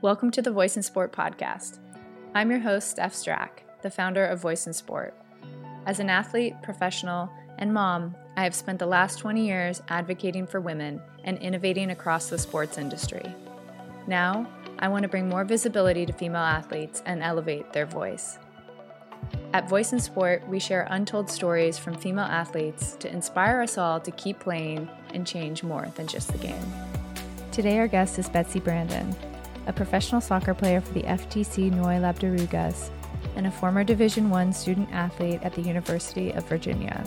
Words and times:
Welcome 0.00 0.30
to 0.30 0.42
the 0.42 0.52
Voice 0.52 0.76
in 0.76 0.84
Sport 0.84 1.10
podcast. 1.10 1.78
I'm 2.32 2.52
your 2.52 2.60
host, 2.60 2.88
Steph 2.88 3.14
Strack, 3.14 3.64
the 3.82 3.90
founder 3.90 4.24
of 4.24 4.40
Voice 4.40 4.68
in 4.68 4.72
Sport. 4.72 5.12
As 5.86 5.98
an 5.98 6.08
athlete, 6.08 6.54
professional, 6.62 7.28
and 7.58 7.74
mom, 7.74 8.14
I 8.36 8.44
have 8.44 8.54
spent 8.54 8.78
the 8.78 8.86
last 8.86 9.18
20 9.18 9.44
years 9.44 9.82
advocating 9.88 10.46
for 10.46 10.60
women 10.60 11.02
and 11.24 11.36
innovating 11.38 11.90
across 11.90 12.28
the 12.28 12.38
sports 12.38 12.78
industry. 12.78 13.24
Now, 14.06 14.48
I 14.78 14.86
want 14.86 15.02
to 15.02 15.08
bring 15.08 15.28
more 15.28 15.42
visibility 15.42 16.06
to 16.06 16.12
female 16.12 16.42
athletes 16.42 17.02
and 17.04 17.20
elevate 17.20 17.72
their 17.72 17.86
voice. 17.86 18.38
At 19.52 19.68
Voice 19.68 19.92
in 19.92 19.98
Sport, 19.98 20.46
we 20.46 20.60
share 20.60 20.86
untold 20.90 21.28
stories 21.28 21.76
from 21.76 21.96
female 21.96 22.24
athletes 22.24 22.94
to 23.00 23.12
inspire 23.12 23.62
us 23.62 23.76
all 23.76 23.98
to 23.98 24.12
keep 24.12 24.38
playing 24.38 24.88
and 25.12 25.26
change 25.26 25.64
more 25.64 25.92
than 25.96 26.06
just 26.06 26.30
the 26.30 26.38
game. 26.38 26.72
Today, 27.50 27.80
our 27.80 27.88
guest 27.88 28.20
is 28.20 28.28
Betsy 28.28 28.60
Brandon, 28.60 29.12
a 29.68 29.72
professional 29.72 30.20
soccer 30.20 30.54
player 30.54 30.80
for 30.80 30.92
the 30.94 31.02
FTC 31.02 31.70
Női 31.70 32.00
Labdarúgás 32.00 32.90
and 33.36 33.46
a 33.46 33.50
former 33.50 33.84
Division 33.84 34.32
I 34.32 34.50
student 34.50 34.88
athlete 34.92 35.40
at 35.42 35.54
the 35.54 35.62
University 35.62 36.32
of 36.32 36.48
Virginia. 36.48 37.04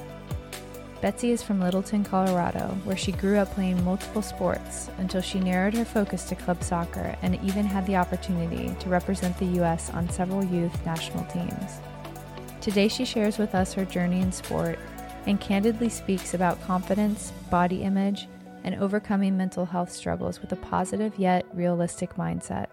Betsy 1.02 1.32
is 1.32 1.42
from 1.42 1.60
Littleton, 1.60 2.04
Colorado, 2.04 2.78
where 2.84 2.96
she 2.96 3.12
grew 3.12 3.40
up 3.40 3.50
playing 3.56 3.84
multiple 3.84 4.22
sports 4.22 4.92
until 5.00 5.20
she 5.20 5.40
narrowed 5.40 5.74
her 5.74 5.84
focus 5.84 6.26
to 6.26 6.36
club 6.36 6.62
soccer 6.64 7.16
and 7.24 7.40
even 7.44 7.66
had 7.66 7.88
the 7.88 7.96
opportunity 7.96 8.72
to 8.80 8.90
represent 8.90 9.36
the 9.40 9.58
U.S. 9.58 9.90
on 9.90 10.08
several 10.12 10.46
youth 10.46 10.86
national 10.86 11.26
teams. 11.26 11.80
Today, 12.62 12.88
she 12.88 13.04
shares 13.04 13.40
with 13.40 13.56
us 13.56 13.74
her 13.74 13.86
journey 13.86 14.22
in 14.22 14.32
sport 14.32 14.78
and 15.26 15.42
candidly 15.42 15.90
speaks 15.90 16.36
about 16.36 16.62
confidence, 16.62 17.32
body 17.50 17.82
image, 17.82 18.28
and 18.64 18.76
overcoming 18.76 19.38
mental 19.38 19.66
health 19.66 19.92
struggles 19.92 20.42
with 20.42 20.52
a 20.52 20.58
positive 20.58 21.18
yet 21.18 21.46
realistic 21.54 22.16
mindset. 22.16 22.68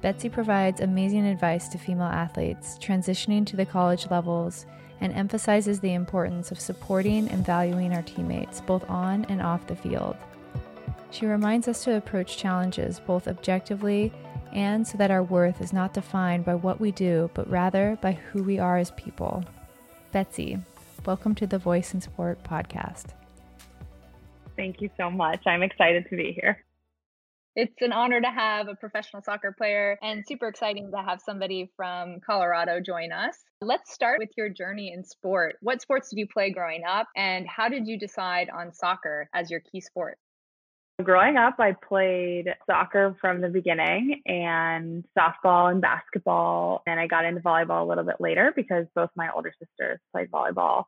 Betsy 0.00 0.28
provides 0.28 0.80
amazing 0.80 1.26
advice 1.26 1.68
to 1.68 1.78
female 1.78 2.08
athletes 2.08 2.76
transitioning 2.80 3.46
to 3.46 3.56
the 3.56 3.66
college 3.66 4.10
levels 4.10 4.66
and 5.00 5.12
emphasizes 5.12 5.80
the 5.80 5.94
importance 5.94 6.50
of 6.50 6.60
supporting 6.60 7.28
and 7.28 7.46
valuing 7.46 7.92
our 7.92 8.02
teammates 8.02 8.60
both 8.60 8.88
on 8.90 9.24
and 9.26 9.40
off 9.40 9.66
the 9.66 9.76
field. 9.76 10.16
She 11.10 11.26
reminds 11.26 11.68
us 11.68 11.84
to 11.84 11.96
approach 11.96 12.36
challenges 12.36 12.98
both 12.98 13.28
objectively 13.28 14.12
and 14.52 14.86
so 14.86 14.98
that 14.98 15.10
our 15.10 15.22
worth 15.22 15.60
is 15.60 15.72
not 15.72 15.94
defined 15.94 16.44
by 16.44 16.54
what 16.54 16.80
we 16.80 16.90
do, 16.90 17.30
but 17.34 17.48
rather 17.50 17.98
by 18.00 18.12
who 18.12 18.42
we 18.42 18.58
are 18.58 18.78
as 18.78 18.90
people. 18.92 19.44
Betsy, 20.10 20.58
welcome 21.04 21.34
to 21.36 21.46
the 21.46 21.58
Voice 21.58 21.94
in 21.94 22.00
Sport 22.00 22.42
podcast. 22.44 23.06
Thank 24.56 24.80
you 24.80 24.90
so 24.96 25.10
much. 25.10 25.42
I'm 25.46 25.62
excited 25.62 26.06
to 26.10 26.16
be 26.16 26.32
here. 26.32 26.64
It's 27.54 27.82
an 27.82 27.92
honor 27.92 28.18
to 28.18 28.30
have 28.30 28.68
a 28.68 28.74
professional 28.74 29.22
soccer 29.22 29.52
player 29.52 29.98
and 30.02 30.24
super 30.26 30.48
exciting 30.48 30.90
to 30.90 31.02
have 31.02 31.20
somebody 31.20 31.70
from 31.76 32.20
Colorado 32.24 32.80
join 32.80 33.12
us. 33.12 33.36
Let's 33.60 33.92
start 33.92 34.18
with 34.18 34.30
your 34.38 34.48
journey 34.48 34.90
in 34.90 35.04
sport. 35.04 35.56
What 35.60 35.82
sports 35.82 36.08
did 36.08 36.18
you 36.18 36.26
play 36.26 36.50
growing 36.50 36.84
up, 36.88 37.08
and 37.14 37.46
how 37.46 37.68
did 37.68 37.86
you 37.86 37.98
decide 37.98 38.48
on 38.48 38.72
soccer 38.72 39.28
as 39.34 39.50
your 39.50 39.60
key 39.60 39.82
sport? 39.82 40.16
Growing 41.02 41.36
up, 41.36 41.56
I 41.58 41.72
played 41.72 42.54
soccer 42.66 43.16
from 43.20 43.40
the 43.40 43.48
beginning 43.48 44.22
and 44.24 45.04
softball 45.18 45.70
and 45.70 45.80
basketball. 45.80 46.82
And 46.86 47.00
I 47.00 47.06
got 47.06 47.24
into 47.24 47.40
volleyball 47.40 47.82
a 47.82 47.88
little 47.88 48.04
bit 48.04 48.16
later 48.20 48.52
because 48.54 48.86
both 48.94 49.10
my 49.16 49.28
older 49.34 49.52
sisters 49.58 50.00
played 50.12 50.30
volleyball. 50.30 50.84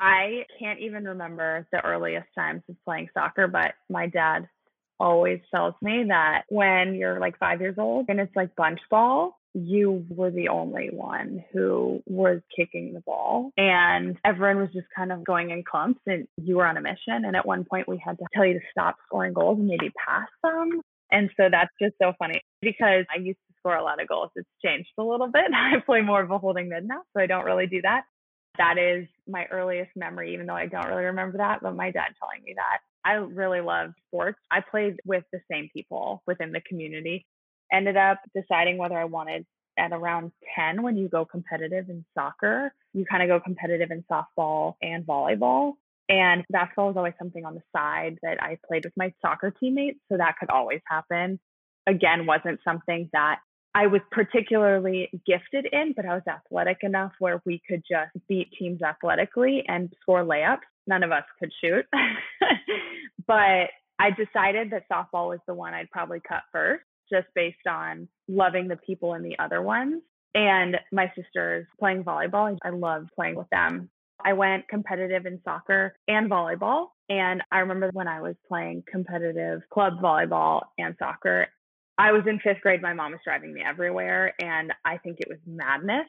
I 0.00 0.44
can't 0.58 0.80
even 0.80 1.04
remember 1.04 1.66
the 1.72 1.84
earliest 1.84 2.28
times 2.36 2.62
of 2.68 2.76
playing 2.84 3.08
soccer, 3.14 3.46
but 3.46 3.74
my 3.88 4.08
dad 4.08 4.48
always 4.98 5.40
tells 5.50 5.74
me 5.82 6.04
that 6.08 6.42
when 6.48 6.94
you're 6.94 7.18
like 7.20 7.38
five 7.38 7.60
years 7.60 7.76
old 7.78 8.06
and 8.08 8.20
it's 8.20 8.34
like 8.36 8.54
bunch 8.56 8.80
ball, 8.90 9.36
you 9.54 10.06
were 10.08 10.30
the 10.30 10.48
only 10.48 10.90
one 10.92 11.44
who 11.52 12.02
was 12.06 12.40
kicking 12.56 12.94
the 12.94 13.00
ball. 13.00 13.50
And 13.56 14.16
everyone 14.24 14.62
was 14.62 14.72
just 14.72 14.86
kind 14.96 15.12
of 15.12 15.24
going 15.24 15.50
in 15.50 15.62
clumps 15.62 16.00
and 16.06 16.26
you 16.36 16.56
were 16.56 16.66
on 16.66 16.76
a 16.76 16.80
mission. 16.80 17.24
And 17.24 17.36
at 17.36 17.46
one 17.46 17.64
point 17.64 17.88
we 17.88 18.00
had 18.02 18.18
to 18.18 18.24
tell 18.32 18.46
you 18.46 18.54
to 18.54 18.60
stop 18.70 18.96
scoring 19.06 19.34
goals 19.34 19.58
and 19.58 19.68
maybe 19.68 19.90
pass 20.06 20.28
them. 20.42 20.80
And 21.10 21.30
so 21.36 21.48
that's 21.50 21.70
just 21.80 21.94
so 22.00 22.14
funny 22.18 22.40
because 22.62 23.04
i 23.14 23.18
used 23.18 23.38
to 23.48 23.54
score 23.58 23.76
a 23.76 23.82
lot 23.82 24.00
of 24.00 24.08
goals. 24.08 24.30
It's 24.34 24.48
changed 24.64 24.88
a 24.98 25.02
little 25.02 25.28
bit. 25.28 25.44
I 25.54 25.80
play 25.84 26.00
more 26.00 26.22
of 26.22 26.30
a 26.30 26.38
holding 26.38 26.68
mid 26.68 26.86
now 26.86 27.02
so 27.12 27.22
i 27.22 27.26
don't 27.26 27.44
really 27.44 27.66
do 27.66 27.82
that 27.82 28.04
that 28.58 28.78
is 28.78 29.06
my 29.28 29.46
earliest 29.50 29.90
memory 29.96 30.34
even 30.34 30.46
though 30.46 30.54
i 30.54 30.66
don't 30.66 30.88
really 30.88 31.04
remember 31.04 31.38
that 31.38 31.60
but 31.62 31.74
my 31.74 31.90
dad 31.90 32.08
telling 32.18 32.42
me 32.44 32.54
that 32.54 32.78
i 33.04 33.14
really 33.14 33.60
loved 33.60 33.94
sports 34.06 34.38
i 34.50 34.60
played 34.60 34.96
with 35.04 35.24
the 35.32 35.40
same 35.50 35.68
people 35.74 36.22
within 36.26 36.52
the 36.52 36.60
community 36.62 37.24
ended 37.72 37.96
up 37.96 38.18
deciding 38.34 38.76
whether 38.76 38.96
I 38.96 39.06
wanted 39.06 39.46
at 39.78 39.92
around 39.92 40.32
10 40.54 40.82
when 40.82 40.96
you 40.96 41.08
go 41.08 41.24
competitive 41.24 41.88
in 41.88 42.04
soccer. 42.14 42.72
You 42.92 43.06
kind 43.06 43.22
of 43.22 43.28
go 43.28 43.40
competitive 43.42 43.90
in 43.90 44.04
softball 44.10 44.74
and 44.82 45.04
volleyball. 45.04 45.72
And 46.08 46.44
basketball 46.50 46.88
was 46.88 46.96
always 46.96 47.14
something 47.18 47.46
on 47.46 47.54
the 47.54 47.62
side 47.74 48.18
that 48.22 48.42
I 48.42 48.58
played 48.68 48.84
with 48.84 48.92
my 48.96 49.14
soccer 49.22 49.50
teammates. 49.50 49.98
So 50.10 50.18
that 50.18 50.36
could 50.38 50.50
always 50.50 50.80
happen. 50.86 51.40
Again, 51.86 52.26
wasn't 52.26 52.60
something 52.64 53.08
that 53.12 53.40
I 53.74 53.86
was 53.86 54.00
particularly 54.10 55.08
gifted 55.26 55.66
in, 55.72 55.94
but 55.96 56.04
I 56.04 56.14
was 56.14 56.22
athletic 56.28 56.78
enough 56.82 57.12
where 57.18 57.40
we 57.46 57.62
could 57.66 57.82
just 57.88 58.12
beat 58.28 58.52
teams 58.58 58.82
athletically 58.82 59.64
and 59.66 59.92
score 60.02 60.24
layups. 60.24 60.58
None 60.86 61.02
of 61.02 61.12
us 61.12 61.24
could 61.38 61.52
shoot. 61.62 61.86
but 63.26 63.70
I 63.98 64.10
decided 64.10 64.70
that 64.70 64.88
softball 64.92 65.28
was 65.28 65.38
the 65.46 65.54
one 65.54 65.74
I'd 65.74 65.90
probably 65.90 66.20
cut 66.26 66.42
first 66.50 66.84
just 67.10 67.28
based 67.34 67.66
on 67.68 68.08
loving 68.28 68.68
the 68.68 68.76
people 68.76 69.14
in 69.14 69.22
the 69.22 69.38
other 69.38 69.62
ones. 69.62 70.02
And 70.34 70.76
my 70.90 71.12
sisters 71.16 71.66
playing 71.78 72.04
volleyball, 72.04 72.56
I 72.62 72.70
loved 72.70 73.10
playing 73.14 73.36
with 73.36 73.48
them. 73.50 73.90
I 74.24 74.32
went 74.32 74.68
competitive 74.68 75.26
in 75.26 75.40
soccer 75.44 75.94
and 76.08 76.30
volleyball. 76.30 76.88
And 77.08 77.42
I 77.50 77.58
remember 77.58 77.90
when 77.92 78.08
I 78.08 78.20
was 78.20 78.36
playing 78.48 78.84
competitive 78.90 79.62
club 79.72 80.00
volleyball 80.00 80.62
and 80.78 80.94
soccer, 80.98 81.48
I 81.98 82.12
was 82.12 82.22
in 82.26 82.40
fifth 82.40 82.60
grade. 82.62 82.82
My 82.82 82.94
mom 82.94 83.12
was 83.12 83.20
driving 83.24 83.52
me 83.52 83.62
everywhere. 83.66 84.34
And 84.40 84.72
I 84.84 84.98
think 84.98 85.18
it 85.20 85.28
was 85.28 85.38
madness. 85.46 86.06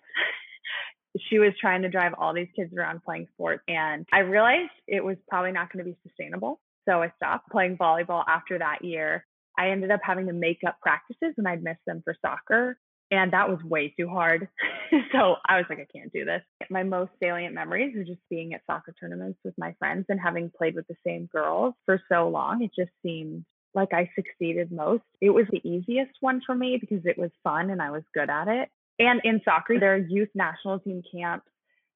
she 1.30 1.40
was 1.40 1.54
trying 1.60 1.84
to 1.84 1.90
drive 1.90 2.14
all 2.18 2.34
these 2.34 2.48
kids 2.56 2.74
around 2.78 3.04
playing 3.04 3.28
sports. 3.34 3.64
And 3.68 4.06
I 4.12 4.20
realized 4.20 4.72
it 4.88 5.04
was 5.04 5.18
probably 5.30 5.52
not 5.52 5.72
going 5.72 5.86
to 5.86 5.92
be 5.92 5.98
sustainable. 6.08 6.60
So 6.88 7.02
I 7.02 7.12
stopped 7.16 7.50
playing 7.50 7.78
volleyball 7.78 8.24
after 8.28 8.60
that 8.60 8.84
year. 8.84 9.26
I 9.58 9.70
ended 9.70 9.92
up 9.92 10.02
having 10.04 10.28
to 10.28 10.34
make 10.34 10.60
up 10.68 10.80
practices 10.82 11.36
and 11.38 11.48
I'd 11.48 11.64
miss 11.64 11.78
them 11.86 12.02
for 12.04 12.16
soccer. 12.22 12.78
And 13.12 13.32
that 13.34 13.48
was 13.48 13.60
way 13.64 13.94
too 13.98 14.10
hard. 14.10 14.48
so 15.12 15.36
I 15.48 15.58
was 15.58 15.66
like, 15.70 15.80
I 15.80 15.88
can't 15.96 16.12
do 16.12 16.26
this. 16.26 16.42
My 16.72 16.82
most 16.82 17.12
salient 17.22 17.54
memories 17.54 17.96
are 17.96 18.04
just 18.04 18.22
being 18.30 18.54
at 18.54 18.62
soccer 18.66 18.94
tournaments 19.00 19.40
with 19.44 19.54
my 19.58 19.76
friends 19.78 20.06
and 20.10 20.20
having 20.20 20.52
played 20.58 20.74
with 20.74 20.88
the 20.88 20.96
same 21.06 21.30
girls 21.32 21.76
for 21.86 22.02
so 22.12 22.30
long. 22.30 22.64
It 22.64 22.72
just 22.76 22.92
seemed 23.04 23.46
like 23.76 23.94
I 23.94 24.10
succeeded 24.16 24.72
most. 24.72 25.04
It 25.22 25.32
was 25.32 25.46
the 25.52 25.68
easiest 25.68 26.14
one 26.20 26.42
for 26.46 26.56
me 26.56 26.78
because 26.80 27.06
it 27.06 27.18
was 27.18 27.32
fun 27.44 27.70
and 27.70 27.82
I 27.82 27.92
was 27.92 28.04
good 28.14 28.30
at 28.30 28.48
it. 28.48 28.70
And 29.00 29.22
in 29.24 29.42
soccer, 29.44 29.80
there 29.80 29.96
are 29.96 29.98
youth 29.98 30.30
national 30.36 30.80
team 30.80 31.02
camps 31.12 31.48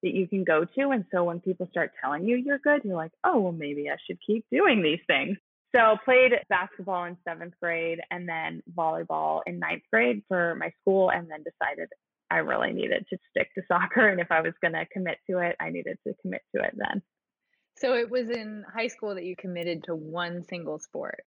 that 0.03 0.13
you 0.13 0.27
can 0.27 0.43
go 0.43 0.65
to. 0.65 0.89
And 0.89 1.05
so 1.11 1.23
when 1.23 1.39
people 1.39 1.67
start 1.69 1.91
telling 2.01 2.25
you 2.25 2.35
you're 2.35 2.59
good, 2.59 2.81
you're 2.83 2.95
like, 2.95 3.11
oh, 3.23 3.39
well, 3.39 3.51
maybe 3.51 3.89
I 3.89 3.97
should 4.05 4.19
keep 4.25 4.45
doing 4.51 4.81
these 4.81 5.01
things. 5.07 5.37
So 5.75 5.97
played 6.05 6.31
basketball 6.49 7.05
in 7.05 7.17
seventh 7.27 7.53
grade 7.61 7.99
and 8.09 8.27
then 8.27 8.63
volleyball 8.75 9.41
in 9.45 9.59
ninth 9.59 9.83
grade 9.91 10.23
for 10.27 10.55
my 10.55 10.71
school, 10.81 11.11
and 11.11 11.29
then 11.29 11.43
decided 11.43 11.89
I 12.31 12.37
really 12.37 12.71
needed 12.73 13.05
to 13.09 13.17
stick 13.29 13.53
to 13.55 13.61
soccer. 13.67 14.07
And 14.07 14.19
if 14.19 14.31
I 14.31 14.41
was 14.41 14.53
going 14.61 14.73
to 14.73 14.85
commit 14.91 15.17
to 15.29 15.39
it, 15.39 15.55
I 15.59 15.69
needed 15.69 15.97
to 16.07 16.13
commit 16.21 16.41
to 16.55 16.63
it 16.63 16.73
then. 16.75 17.01
So 17.77 17.95
it 17.95 18.09
was 18.09 18.29
in 18.29 18.65
high 18.73 18.87
school 18.87 19.13
that 19.15 19.25
you 19.25 19.35
committed 19.35 19.83
to 19.83 19.95
one 19.95 20.43
single 20.43 20.79
sport. 20.79 21.23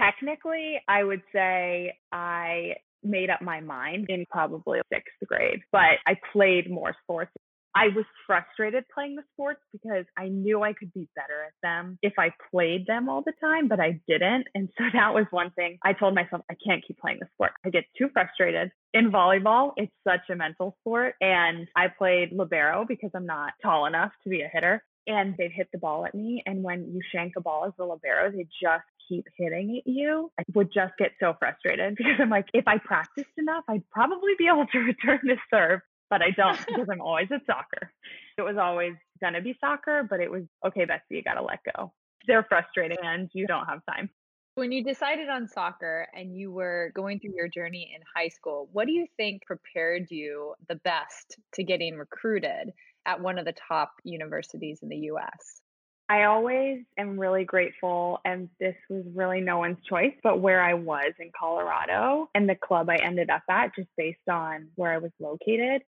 Technically, 0.00 0.80
I 0.88 1.04
would 1.04 1.22
say 1.32 1.98
I 2.12 2.74
made 3.02 3.30
up 3.30 3.40
my 3.40 3.60
mind 3.60 4.06
in 4.08 4.24
probably 4.30 4.80
sixth 4.92 5.14
grade, 5.26 5.60
but 5.70 5.98
I 6.06 6.16
played 6.32 6.70
more 6.70 6.94
sports 7.02 7.30
I 7.76 7.88
was 7.94 8.06
frustrated 8.26 8.84
playing 8.92 9.16
the 9.16 9.22
sports 9.34 9.60
because 9.70 10.06
I 10.16 10.28
knew 10.28 10.62
I 10.62 10.72
could 10.72 10.94
be 10.94 11.10
better 11.14 11.44
at 11.46 11.52
them 11.62 11.98
if 12.00 12.14
I 12.18 12.30
played 12.50 12.86
them 12.86 13.10
all 13.10 13.20
the 13.20 13.34
time, 13.38 13.68
but 13.68 13.80
I 13.80 14.00
didn't. 14.08 14.46
And 14.54 14.70
so 14.78 14.84
that 14.94 15.12
was 15.12 15.26
one 15.30 15.50
thing 15.50 15.76
I 15.84 15.92
told 15.92 16.14
myself 16.14 16.40
I 16.50 16.54
can't 16.66 16.82
keep 16.86 16.98
playing 16.98 17.18
the 17.20 17.28
sport. 17.34 17.52
I 17.66 17.68
get 17.68 17.84
too 17.98 18.08
frustrated. 18.14 18.70
In 18.94 19.12
volleyball, 19.12 19.72
it's 19.76 19.92
such 20.08 20.30
a 20.30 20.36
mental 20.36 20.74
sport. 20.80 21.16
And 21.20 21.68
I 21.76 21.88
played 21.88 22.32
Libero 22.32 22.86
because 22.88 23.10
I'm 23.14 23.26
not 23.26 23.52
tall 23.62 23.84
enough 23.84 24.12
to 24.24 24.30
be 24.30 24.40
a 24.40 24.48
hitter. 24.50 24.82
And 25.06 25.34
they'd 25.36 25.52
hit 25.52 25.68
the 25.70 25.78
ball 25.78 26.06
at 26.06 26.14
me. 26.14 26.42
And 26.46 26.62
when 26.62 26.90
you 26.92 27.00
shank 27.12 27.34
a 27.36 27.42
ball 27.42 27.66
as 27.66 27.72
a 27.78 27.84
Libero, 27.84 28.30
they 28.30 28.48
just 28.60 28.84
keep 29.08 29.26
hitting 29.36 29.78
at 29.78 29.90
you, 29.90 30.30
I 30.38 30.44
would 30.54 30.72
just 30.72 30.94
get 30.98 31.12
so 31.20 31.34
frustrated 31.38 31.94
because 31.98 32.14
I'm 32.20 32.30
like, 32.30 32.46
if 32.52 32.66
I 32.66 32.78
practiced 32.78 33.30
enough, 33.38 33.64
I'd 33.68 33.88
probably 33.90 34.32
be 34.38 34.46
able 34.46 34.66
to 34.66 34.78
return 34.80 35.20
this 35.24 35.38
serve 35.52 35.80
but 36.10 36.22
I 36.22 36.30
don't 36.30 36.58
because 36.66 36.86
I'm 36.90 37.00
always 37.00 37.28
at 37.32 37.44
soccer. 37.46 37.92
It 38.38 38.42
was 38.42 38.56
always 38.56 38.94
going 39.20 39.34
to 39.34 39.40
be 39.40 39.56
soccer, 39.60 40.06
but 40.08 40.20
it 40.20 40.30
was 40.30 40.42
okay, 40.66 40.84
Betsy, 40.84 41.16
you 41.16 41.22
got 41.22 41.34
to 41.34 41.42
let 41.42 41.60
go. 41.76 41.92
They're 42.26 42.46
frustrating 42.48 42.98
and 43.02 43.30
you 43.32 43.46
don't 43.46 43.66
have 43.66 43.80
time. 43.88 44.10
When 44.56 44.72
you 44.72 44.82
decided 44.82 45.28
on 45.28 45.48
soccer 45.48 46.08
and 46.14 46.34
you 46.34 46.50
were 46.50 46.90
going 46.94 47.20
through 47.20 47.34
your 47.36 47.48
journey 47.48 47.92
in 47.94 48.02
high 48.14 48.28
school, 48.28 48.68
what 48.72 48.86
do 48.86 48.92
you 48.92 49.06
think 49.16 49.42
prepared 49.44 50.10
you 50.10 50.54
the 50.68 50.76
best 50.76 51.36
to 51.54 51.62
getting 51.62 51.96
recruited 51.96 52.72
at 53.04 53.20
one 53.20 53.38
of 53.38 53.44
the 53.44 53.52
top 53.52 53.92
universities 54.02 54.80
in 54.82 54.88
the 54.88 54.96
US? 54.96 55.60
I 56.08 56.24
always 56.24 56.84
am 56.96 57.18
really 57.18 57.44
grateful, 57.44 58.20
and 58.24 58.48
this 58.60 58.76
was 58.88 59.04
really 59.14 59.40
no 59.40 59.58
one's 59.58 59.78
choice, 59.88 60.14
but 60.22 60.40
where 60.40 60.62
I 60.62 60.74
was 60.74 61.12
in 61.18 61.30
Colorado 61.38 62.28
and 62.34 62.48
the 62.48 62.54
club 62.54 62.88
I 62.88 62.96
ended 62.96 63.28
up 63.28 63.42
at, 63.48 63.74
just 63.74 63.88
based 63.96 64.28
on 64.30 64.68
where 64.76 64.92
I 64.92 64.98
was 64.98 65.10
located. 65.18 65.82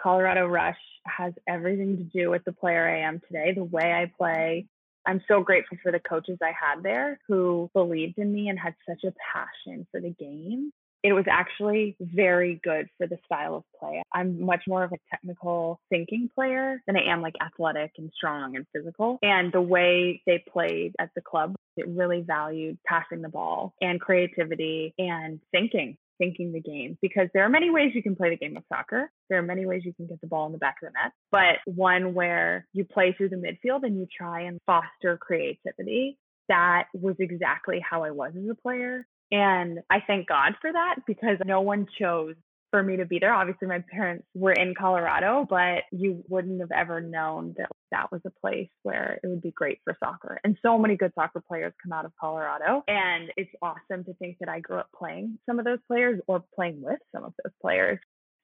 Colorado 0.00 0.46
Rush 0.46 0.78
has 1.06 1.32
everything 1.48 1.96
to 1.96 2.04
do 2.04 2.30
with 2.30 2.44
the 2.44 2.52
player 2.52 2.88
I 2.88 3.00
am 3.00 3.20
today, 3.26 3.52
the 3.52 3.64
way 3.64 3.92
I 3.92 4.12
play, 4.16 4.66
I'm 5.06 5.22
so 5.28 5.42
grateful 5.42 5.78
for 5.82 5.92
the 5.92 6.00
coaches 6.00 6.38
I 6.42 6.52
had 6.58 6.82
there 6.82 7.18
who 7.28 7.70
believed 7.74 8.18
in 8.18 8.32
me 8.32 8.48
and 8.48 8.58
had 8.58 8.74
such 8.88 9.04
a 9.04 9.14
passion 9.32 9.86
for 9.90 10.00
the 10.00 10.10
game. 10.10 10.72
It 11.04 11.12
was 11.12 11.26
actually 11.30 11.96
very 12.00 12.58
good 12.64 12.88
for 12.96 13.06
the 13.06 13.18
style 13.26 13.56
of 13.56 13.64
play. 13.78 14.02
I'm 14.14 14.40
much 14.44 14.62
more 14.66 14.84
of 14.84 14.92
a 14.92 14.96
technical 15.10 15.78
thinking 15.90 16.30
player 16.34 16.80
than 16.86 16.96
I 16.96 17.12
am 17.12 17.20
like 17.20 17.34
athletic 17.44 17.92
and 17.98 18.10
strong 18.16 18.56
and 18.56 18.64
physical. 18.74 19.18
And 19.22 19.52
the 19.52 19.60
way 19.60 20.22
they 20.26 20.42
played 20.50 20.94
at 20.98 21.10
the 21.14 21.20
club, 21.20 21.56
it 21.76 21.86
really 21.88 22.22
valued 22.26 22.78
passing 22.86 23.20
the 23.20 23.28
ball 23.28 23.74
and 23.82 24.00
creativity 24.00 24.94
and 24.98 25.40
thinking 25.52 25.98
thinking 26.16 26.52
the 26.52 26.60
game 26.60 26.96
because 27.02 27.28
there 27.34 27.44
are 27.44 27.48
many 27.48 27.70
ways 27.70 27.90
you 27.92 28.02
can 28.02 28.14
play 28.14 28.30
the 28.30 28.36
game 28.36 28.56
of 28.56 28.62
soccer. 28.68 29.10
There 29.28 29.38
are 29.38 29.42
many 29.42 29.66
ways 29.66 29.82
you 29.84 29.92
can 29.92 30.06
get 30.06 30.20
the 30.20 30.28
ball 30.28 30.46
in 30.46 30.52
the 30.52 30.58
back 30.58 30.76
of 30.80 30.88
the 30.88 30.92
net, 30.92 31.12
but 31.32 31.56
one 31.66 32.14
where 32.14 32.66
you 32.72 32.84
play 32.84 33.12
through 33.16 33.30
the 33.30 33.36
midfield 33.36 33.82
and 33.82 33.98
you 33.98 34.06
try 34.16 34.42
and 34.42 34.60
foster 34.64 35.18
creativity. 35.18 36.16
That 36.48 36.84
was 36.94 37.16
exactly 37.18 37.80
how 37.80 38.04
I 38.04 38.12
was 38.12 38.32
as 38.36 38.48
a 38.48 38.54
player. 38.54 39.06
And 39.34 39.80
I 39.90 39.98
thank 40.06 40.28
God 40.28 40.54
for 40.60 40.72
that 40.72 41.00
because 41.08 41.38
no 41.44 41.60
one 41.60 41.88
chose 41.98 42.36
for 42.70 42.84
me 42.84 42.98
to 42.98 43.04
be 43.04 43.18
there. 43.18 43.34
Obviously, 43.34 43.66
my 43.66 43.82
parents 43.90 44.24
were 44.32 44.52
in 44.52 44.76
Colorado, 44.78 45.44
but 45.48 45.82
you 45.90 46.22
wouldn't 46.28 46.60
have 46.60 46.70
ever 46.70 47.00
known 47.00 47.52
that 47.58 47.68
that 47.90 48.12
was 48.12 48.20
a 48.24 48.30
place 48.40 48.68
where 48.84 49.18
it 49.24 49.26
would 49.26 49.42
be 49.42 49.50
great 49.50 49.80
for 49.82 49.96
soccer. 49.98 50.38
And 50.44 50.56
so 50.62 50.78
many 50.78 50.96
good 50.96 51.10
soccer 51.16 51.40
players 51.40 51.72
come 51.82 51.92
out 51.92 52.04
of 52.04 52.12
Colorado. 52.20 52.84
And 52.86 53.32
it's 53.36 53.50
awesome 53.60 54.04
to 54.04 54.14
think 54.14 54.36
that 54.38 54.48
I 54.48 54.60
grew 54.60 54.78
up 54.78 54.88
playing 54.96 55.36
some 55.46 55.58
of 55.58 55.64
those 55.64 55.80
players 55.88 56.20
or 56.28 56.44
playing 56.54 56.80
with 56.80 57.00
some 57.12 57.24
of 57.24 57.32
those 57.42 57.52
players. 57.60 57.98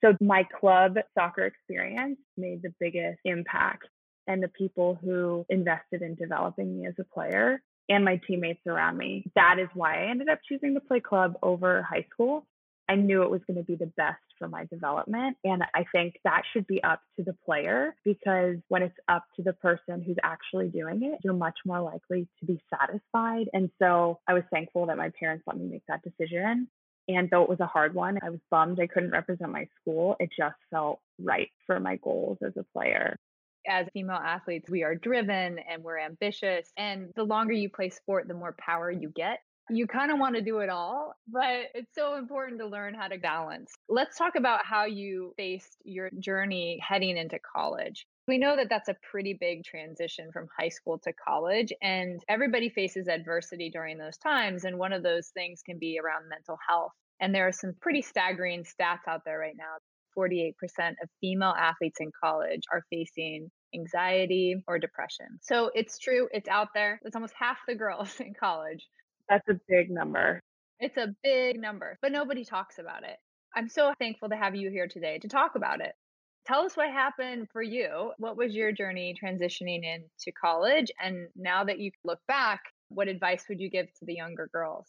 So 0.04 0.16
my 0.20 0.44
club 0.58 0.96
soccer 1.16 1.46
experience 1.46 2.18
made 2.36 2.62
the 2.62 2.74
biggest 2.80 3.20
impact. 3.24 3.86
And 4.26 4.42
the 4.42 4.48
people 4.48 4.98
who 5.00 5.46
invested 5.48 6.02
in 6.02 6.16
developing 6.16 6.80
me 6.80 6.86
as 6.86 6.94
a 6.98 7.04
player 7.04 7.62
and 7.90 8.04
my 8.04 8.20
teammates 8.26 8.66
around 8.66 8.96
me. 8.96 9.30
That 9.34 9.56
is 9.60 9.68
why 9.74 10.04
I 10.04 10.10
ended 10.10 10.30
up 10.30 10.38
choosing 10.48 10.72
to 10.74 10.80
play 10.80 11.00
club 11.00 11.34
over 11.42 11.82
high 11.82 12.06
school 12.10 12.46
I 12.90 12.96
knew 12.96 13.22
it 13.22 13.30
was 13.30 13.40
going 13.46 13.56
to 13.56 13.62
be 13.62 13.76
the 13.76 13.92
best 13.96 14.18
for 14.36 14.48
my 14.48 14.64
development. 14.64 15.36
And 15.44 15.62
I 15.74 15.84
think 15.92 16.16
that 16.24 16.42
should 16.52 16.66
be 16.66 16.82
up 16.82 17.00
to 17.16 17.22
the 17.22 17.36
player 17.46 17.94
because 18.04 18.56
when 18.66 18.82
it's 18.82 18.96
up 19.08 19.22
to 19.36 19.44
the 19.44 19.52
person 19.52 20.02
who's 20.02 20.16
actually 20.24 20.70
doing 20.70 21.04
it, 21.04 21.20
you're 21.22 21.32
much 21.32 21.58
more 21.64 21.80
likely 21.80 22.26
to 22.40 22.46
be 22.46 22.60
satisfied. 22.68 23.48
And 23.52 23.70
so 23.78 24.18
I 24.26 24.34
was 24.34 24.42
thankful 24.50 24.86
that 24.86 24.96
my 24.96 25.12
parents 25.20 25.44
let 25.46 25.56
me 25.56 25.66
make 25.66 25.84
that 25.86 26.02
decision. 26.02 26.66
And 27.06 27.30
though 27.30 27.44
it 27.44 27.48
was 27.48 27.60
a 27.60 27.66
hard 27.66 27.94
one, 27.94 28.18
I 28.24 28.30
was 28.30 28.40
bummed 28.50 28.80
I 28.80 28.88
couldn't 28.88 29.12
represent 29.12 29.52
my 29.52 29.68
school. 29.80 30.16
It 30.18 30.30
just 30.36 30.56
felt 30.72 30.98
right 31.22 31.50
for 31.68 31.78
my 31.78 31.94
goals 32.02 32.38
as 32.44 32.54
a 32.56 32.64
player 32.76 33.16
as 33.70 33.86
female 33.92 34.16
athletes, 34.16 34.68
we 34.68 34.82
are 34.82 34.94
driven 34.94 35.58
and 35.58 35.82
we're 35.82 35.98
ambitious. 35.98 36.70
And 36.76 37.10
the 37.16 37.24
longer 37.24 37.52
you 37.52 37.70
play 37.70 37.90
sport, 37.90 38.28
the 38.28 38.34
more 38.34 38.54
power 38.58 38.90
you 38.90 39.10
get 39.14 39.38
you 39.70 39.86
kind 39.86 40.10
of 40.10 40.18
want 40.18 40.34
to 40.34 40.42
do 40.42 40.58
it 40.58 40.68
all, 40.68 41.14
but 41.28 41.66
it's 41.74 41.94
so 41.94 42.16
important 42.16 42.60
to 42.60 42.66
learn 42.66 42.94
how 42.94 43.06
to 43.08 43.18
balance. 43.18 43.72
Let's 43.88 44.18
talk 44.18 44.34
about 44.36 44.64
how 44.64 44.84
you 44.84 45.32
faced 45.36 45.76
your 45.84 46.10
journey 46.18 46.80
heading 46.86 47.16
into 47.16 47.38
college. 47.38 48.06
We 48.26 48.38
know 48.38 48.56
that 48.56 48.68
that's 48.68 48.88
a 48.88 48.96
pretty 49.10 49.36
big 49.40 49.64
transition 49.64 50.30
from 50.32 50.48
high 50.58 50.68
school 50.68 50.98
to 51.04 51.12
college, 51.12 51.72
and 51.82 52.20
everybody 52.28 52.68
faces 52.68 53.08
adversity 53.08 53.70
during 53.70 53.98
those 53.98 54.18
times. 54.18 54.64
And 54.64 54.78
one 54.78 54.92
of 54.92 55.02
those 55.02 55.28
things 55.28 55.62
can 55.64 55.78
be 55.78 55.98
around 56.02 56.28
mental 56.28 56.58
health. 56.68 56.92
And 57.20 57.34
there 57.34 57.46
are 57.46 57.52
some 57.52 57.74
pretty 57.80 58.02
staggering 58.02 58.64
stats 58.64 59.06
out 59.06 59.22
there 59.24 59.38
right 59.38 59.56
now. 59.56 59.76
48% 60.16 60.54
of 61.02 61.08
female 61.20 61.54
athletes 61.56 62.00
in 62.00 62.10
college 62.22 62.62
are 62.72 62.82
facing 62.90 63.50
anxiety 63.74 64.62
or 64.66 64.78
depression. 64.78 65.38
So 65.42 65.70
it's 65.74 65.98
true, 65.98 66.28
it's 66.32 66.48
out 66.48 66.68
there. 66.74 67.00
It's 67.04 67.16
almost 67.16 67.34
half 67.38 67.58
the 67.66 67.74
girls 67.74 68.18
in 68.20 68.34
college 68.34 68.86
that's 69.30 69.48
a 69.48 69.60
big 69.68 69.90
number. 69.90 70.42
It's 70.80 70.96
a 70.96 71.14
big 71.22 71.58
number, 71.58 71.96
but 72.02 72.10
nobody 72.10 72.44
talks 72.44 72.78
about 72.78 73.04
it. 73.04 73.16
I'm 73.54 73.68
so 73.68 73.94
thankful 73.98 74.28
to 74.28 74.36
have 74.36 74.56
you 74.56 74.70
here 74.70 74.88
today 74.88 75.18
to 75.18 75.28
talk 75.28 75.54
about 75.54 75.80
it. 75.80 75.92
Tell 76.46 76.62
us 76.62 76.76
what 76.76 76.90
happened 76.90 77.48
for 77.52 77.62
you. 77.62 78.12
What 78.18 78.36
was 78.36 78.54
your 78.54 78.72
journey 78.72 79.14
transitioning 79.22 79.82
into 79.84 80.32
college? 80.40 80.90
And 81.02 81.28
now 81.36 81.64
that 81.64 81.78
you 81.78 81.92
look 82.02 82.18
back, 82.26 82.60
what 82.88 83.08
advice 83.08 83.44
would 83.48 83.60
you 83.60 83.70
give 83.70 83.86
to 83.86 84.04
the 84.04 84.14
younger 84.14 84.48
girls? 84.52 84.86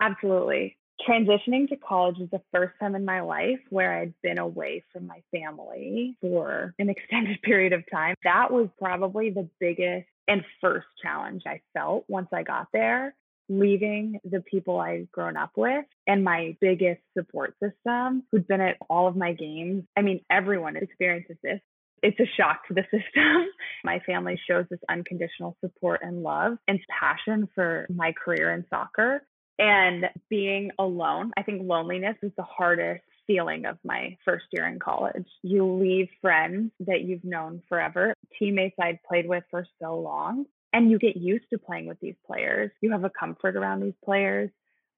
Absolutely. 0.00 0.76
Transitioning 1.06 1.68
to 1.68 1.76
college 1.76 2.16
was 2.18 2.28
the 2.30 2.42
first 2.52 2.74
time 2.80 2.94
in 2.94 3.04
my 3.04 3.20
life 3.20 3.60
where 3.70 3.98
I'd 3.98 4.14
been 4.22 4.38
away 4.38 4.84
from 4.92 5.06
my 5.06 5.22
family 5.30 6.16
for 6.20 6.74
an 6.78 6.88
extended 6.88 7.40
period 7.42 7.72
of 7.72 7.84
time. 7.90 8.14
That 8.24 8.50
was 8.50 8.68
probably 8.78 9.30
the 9.30 9.48
biggest 9.60 10.08
and 10.26 10.44
first 10.60 10.86
challenge 11.02 11.42
I 11.46 11.60
felt 11.72 12.04
once 12.08 12.28
I 12.32 12.42
got 12.42 12.68
there 12.72 13.14
leaving 13.48 14.20
the 14.24 14.40
people 14.40 14.78
I'd 14.78 15.10
grown 15.10 15.36
up 15.36 15.52
with 15.56 15.84
and 16.06 16.22
my 16.22 16.56
biggest 16.60 17.00
support 17.16 17.54
system 17.62 18.24
who'd 18.30 18.46
been 18.46 18.60
at 18.60 18.76
all 18.90 19.08
of 19.08 19.16
my 19.16 19.32
games. 19.32 19.84
I 19.96 20.02
mean, 20.02 20.20
everyone 20.30 20.76
experiences 20.76 21.36
this. 21.42 21.60
It's 22.02 22.18
a 22.20 22.26
shock 22.36 22.66
to 22.68 22.74
the 22.74 22.82
system. 22.90 23.46
my 23.84 24.00
family 24.00 24.38
shows 24.48 24.66
this 24.70 24.80
unconditional 24.88 25.56
support 25.64 26.00
and 26.02 26.22
love 26.22 26.58
and 26.68 26.78
passion 27.00 27.48
for 27.54 27.86
my 27.88 28.12
career 28.12 28.52
in 28.52 28.64
soccer. 28.70 29.22
And 29.58 30.04
being 30.30 30.70
alone, 30.78 31.32
I 31.36 31.42
think 31.42 31.62
loneliness 31.64 32.16
is 32.22 32.32
the 32.36 32.44
hardest 32.44 33.02
feeling 33.26 33.66
of 33.66 33.76
my 33.84 34.16
first 34.24 34.46
year 34.52 34.66
in 34.66 34.78
college. 34.78 35.26
You 35.42 35.66
leave 35.66 36.08
friends 36.20 36.72
that 36.80 37.02
you've 37.02 37.24
known 37.24 37.62
forever, 37.68 38.14
teammates 38.38 38.76
I'd 38.80 39.02
played 39.02 39.28
with 39.28 39.44
for 39.50 39.66
so 39.82 39.98
long, 39.98 40.46
and 40.72 40.90
you 40.90 40.98
get 40.98 41.16
used 41.16 41.44
to 41.52 41.58
playing 41.58 41.86
with 41.86 41.98
these 42.00 42.14
players. 42.26 42.70
You 42.80 42.92
have 42.92 43.04
a 43.04 43.10
comfort 43.10 43.56
around 43.56 43.80
these 43.80 43.94
players. 44.04 44.50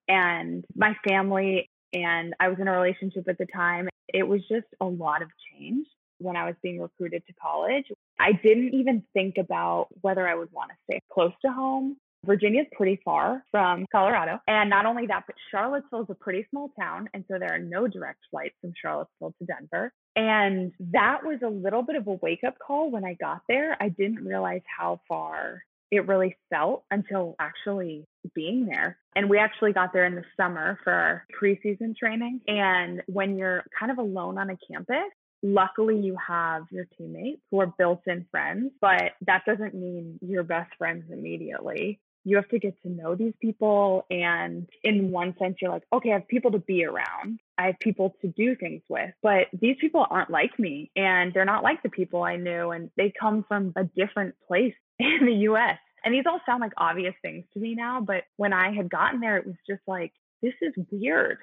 And 0.09 0.65
my 0.75 0.95
family 1.07 1.71
and 1.93 2.35
I 2.39 2.49
was 2.49 2.59
in 2.61 2.69
a 2.69 2.73
relationship 2.73 3.29
at 3.29 3.39
the 3.39 3.47
time. 3.47 3.89
It 4.13 4.27
was 4.27 4.41
just 4.49 4.67
a 4.81 4.87
lot 4.87 5.23
of 5.23 5.29
change 5.53 5.87
when 6.19 6.37
I 6.37 6.45
was 6.45 6.55
being 6.63 6.81
recruited 6.81 7.27
to 7.27 7.33
college. 7.35 7.87
I 8.19 8.33
didn't 8.33 8.75
even 8.75 9.05
think 9.15 9.37
about 9.39 9.89
whether 10.01 10.29
I 10.29 10.35
would 10.35 10.53
want 10.53 10.71
to 10.71 10.77
stay 10.85 11.01
close 11.13 11.33
to 11.45 11.53
home. 11.53 11.97
Virginia 12.25 12.63
is 12.63 12.67
pretty 12.73 13.01
far 13.05 13.43
from 13.51 13.87
Colorado. 13.91 14.39
And 14.47 14.69
not 14.69 14.87
only 14.87 15.07
that, 15.07 15.25
but 15.27 15.37
Charlottesville 15.51 16.03
is 16.03 16.11
a 16.11 16.15
pretty 16.15 16.47
small 16.51 16.71
town. 16.79 17.09
And 17.15 17.25
so 17.31 17.39
there 17.39 17.55
are 17.55 17.59
no 17.59 17.87
direct 17.87 18.21
flights 18.31 18.55
from 18.61 18.73
Charlottesville 18.81 19.35
to 19.39 19.47
Denver. 19.47 19.93
And 20.17 20.73
that 20.93 21.25
was 21.25 21.39
a 21.45 21.49
little 21.49 21.83
bit 21.83 21.97
of 21.97 22.07
a 22.07 22.19
wake 22.23 22.45
up 22.47 22.57
call 22.59 22.91
when 22.91 23.05
I 23.05 23.15
got 23.15 23.43
there. 23.49 23.77
I 23.81 23.89
didn't 23.89 24.25
realize 24.25 24.63
how 24.79 25.01
far 25.09 25.63
it 25.91 26.07
really 26.07 26.37
felt 26.51 26.85
until 26.91 27.35
actually 27.41 28.05
being 28.35 28.67
there. 28.67 28.99
And 29.17 29.29
we 29.29 29.39
actually 29.39 29.73
got 29.73 29.93
there 29.93 30.05
in 30.05 30.15
the 30.15 30.25
summer 30.37 30.79
for 30.85 30.93
our 30.93 31.27
preseason 31.41 31.97
training. 31.97 32.41
And 32.47 33.03
when 33.07 33.37
you're 33.37 33.65
kind 33.79 33.91
of 33.91 33.99
alone 33.99 34.39
on 34.39 34.51
a 34.51 34.57
campus, 34.71 35.11
luckily 35.43 35.99
you 35.99 36.17
have 36.25 36.65
your 36.71 36.87
teammates 36.97 37.41
who 37.51 37.61
are 37.61 37.75
built 37.79 38.03
in 38.07 38.27
friends, 38.31 38.73
but 38.81 39.13
that 39.27 39.43
doesn't 39.47 39.75
mean 39.75 40.19
you're 40.21 40.45
best 40.45 40.71
friends 40.79 41.05
immediately. 41.11 41.99
You 42.25 42.37
have 42.37 42.49
to 42.49 42.59
get 42.59 42.81
to 42.83 42.89
know 42.89 43.15
these 43.15 43.35
people. 43.41 44.07
And 44.11 44.69
in 44.83 45.11
one 45.11 45.35
sense, 45.39 45.57
you're 45.61 45.71
like, 45.71 45.85
okay, 45.93 46.11
I 46.11 46.15
have 46.15 46.29
people 46.29 46.53
to 46.53 46.59
be 46.59 46.85
around. 46.85 47.41
I 47.59 47.67
have 47.67 47.79
people 47.81 48.15
to 48.23 48.29
do 48.29 48.57
things 48.57 48.83
with, 48.89 49.11
but 49.23 49.49
these 49.59 49.77
people 49.81 50.07
aren't 50.09 50.31
like 50.31 50.59
me 50.59 50.91
and 50.97 51.33
they're 51.33 51.45
not 51.45 51.63
like 51.63 51.83
the 51.83 51.91
people 51.91 52.23
I 52.23 52.37
knew. 52.37 52.71
And 52.71 52.91
they 52.97 53.13
come 53.19 53.45
from 53.47 53.73
a 53.77 53.85
different 53.85 54.35
place 54.49 54.75
in 54.99 55.27
the 55.27 55.35
US. 55.51 55.79
And 56.05 56.15
these 56.15 56.25
all 56.27 56.41
sound 56.47 56.61
like 56.61 56.73
obvious 56.79 57.15
things 57.21 57.45
to 57.53 57.61
me 57.61 57.75
now, 57.75 58.01
but 58.01 58.25
when 58.37 58.53
I 58.53 58.73
had 58.73 58.89
gotten 58.89 59.21
there, 59.21 59.37
it 59.37 59.47
was 59.47 59.57
just 59.69 59.83
like, 59.87 60.13
this 60.43 60.55
is 60.63 60.73
weird. 60.91 61.39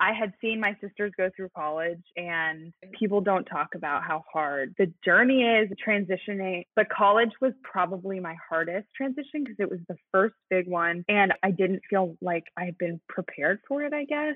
I 0.00 0.12
had 0.12 0.32
seen 0.40 0.60
my 0.60 0.76
sisters 0.80 1.12
go 1.16 1.30
through 1.34 1.50
college, 1.56 2.02
and 2.16 2.72
mm. 2.84 2.92
people 2.98 3.20
don't 3.20 3.44
talk 3.44 3.74
about 3.74 4.02
how 4.02 4.24
hard 4.32 4.74
the 4.78 4.92
journey 5.04 5.42
is 5.42 5.68
transitioning. 5.86 6.64
But 6.76 6.88
college 6.88 7.32
was 7.40 7.52
probably 7.62 8.20
my 8.20 8.36
hardest 8.48 8.88
transition 8.96 9.44
because 9.44 9.56
it 9.58 9.70
was 9.70 9.80
the 9.88 9.96
first 10.12 10.34
big 10.50 10.68
one, 10.68 11.04
and 11.08 11.32
I 11.42 11.50
didn't 11.50 11.82
feel 11.88 12.16
like 12.20 12.44
I 12.56 12.64
had 12.64 12.78
been 12.78 13.00
prepared 13.08 13.60
for 13.66 13.82
it, 13.82 13.92
I 13.92 14.04
guess. 14.04 14.34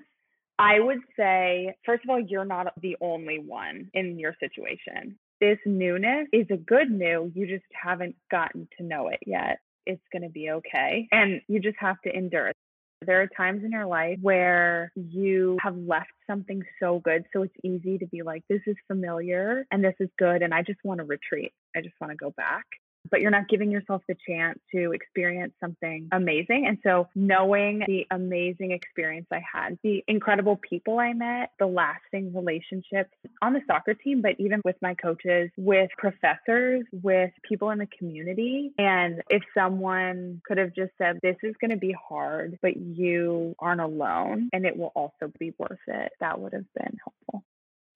I 0.58 0.78
would 0.78 1.00
say, 1.16 1.74
first 1.84 2.04
of 2.04 2.10
all, 2.10 2.20
you're 2.20 2.44
not 2.44 2.72
the 2.80 2.96
only 3.00 3.38
one 3.38 3.90
in 3.94 4.18
your 4.18 4.34
situation 4.38 5.18
this 5.42 5.58
newness 5.66 6.28
is 6.32 6.46
a 6.52 6.56
good 6.56 6.88
new. 6.88 7.32
You 7.34 7.48
just 7.48 7.64
haven't 7.72 8.14
gotten 8.30 8.68
to 8.78 8.84
know 8.84 9.08
it 9.08 9.18
yet. 9.26 9.58
It's 9.86 10.02
going 10.12 10.22
to 10.22 10.28
be 10.28 10.50
okay. 10.50 11.08
And 11.10 11.42
you 11.48 11.58
just 11.58 11.76
have 11.80 12.00
to 12.02 12.16
endure. 12.16 12.52
There 13.06 13.22
are 13.22 13.26
times 13.26 13.64
in 13.64 13.72
your 13.72 13.86
life 13.86 14.18
where 14.20 14.92
you 14.94 15.58
have 15.60 15.76
left 15.76 16.12
something 16.26 16.62
so 16.80 17.00
good. 17.04 17.24
So 17.32 17.42
it's 17.42 17.54
easy 17.62 17.98
to 17.98 18.06
be 18.06 18.22
like, 18.22 18.44
this 18.48 18.62
is 18.66 18.76
familiar 18.86 19.66
and 19.70 19.82
this 19.82 19.94
is 20.00 20.08
good. 20.18 20.42
And 20.42 20.52
I 20.54 20.62
just 20.62 20.80
want 20.84 20.98
to 20.98 21.04
retreat. 21.04 21.52
I 21.76 21.80
just 21.80 21.94
want 22.00 22.10
to 22.10 22.16
go 22.16 22.30
back 22.36 22.64
but 23.10 23.20
you're 23.20 23.30
not 23.30 23.48
giving 23.48 23.70
yourself 23.70 24.02
the 24.08 24.16
chance 24.26 24.58
to 24.74 24.92
experience 24.92 25.52
something 25.60 26.08
amazing. 26.12 26.66
And 26.66 26.78
so, 26.82 27.08
knowing 27.14 27.82
the 27.86 28.06
amazing 28.10 28.72
experience 28.72 29.26
I 29.32 29.42
had, 29.52 29.78
the 29.82 30.04
incredible 30.06 30.56
people 30.56 30.98
I 30.98 31.12
met, 31.12 31.50
the 31.58 31.66
lasting 31.66 32.34
relationships 32.34 33.10
on 33.40 33.52
the 33.52 33.60
soccer 33.66 33.94
team, 33.94 34.22
but 34.22 34.36
even 34.38 34.60
with 34.64 34.76
my 34.80 34.94
coaches, 34.94 35.50
with 35.56 35.90
professors, 35.98 36.84
with 36.92 37.30
people 37.42 37.70
in 37.70 37.78
the 37.78 37.88
community. 37.98 38.72
And 38.78 39.22
if 39.28 39.42
someone 39.54 40.40
could 40.46 40.58
have 40.58 40.74
just 40.74 40.92
said, 40.98 41.18
This 41.22 41.36
is 41.42 41.54
going 41.60 41.70
to 41.70 41.76
be 41.76 41.94
hard, 42.08 42.58
but 42.62 42.76
you 42.76 43.54
aren't 43.58 43.80
alone 43.80 44.50
and 44.52 44.64
it 44.64 44.76
will 44.76 44.92
also 44.94 45.32
be 45.38 45.52
worth 45.58 45.78
it, 45.86 46.12
that 46.20 46.40
would 46.40 46.52
have 46.52 46.72
been 46.74 46.96
helpful. 47.04 47.44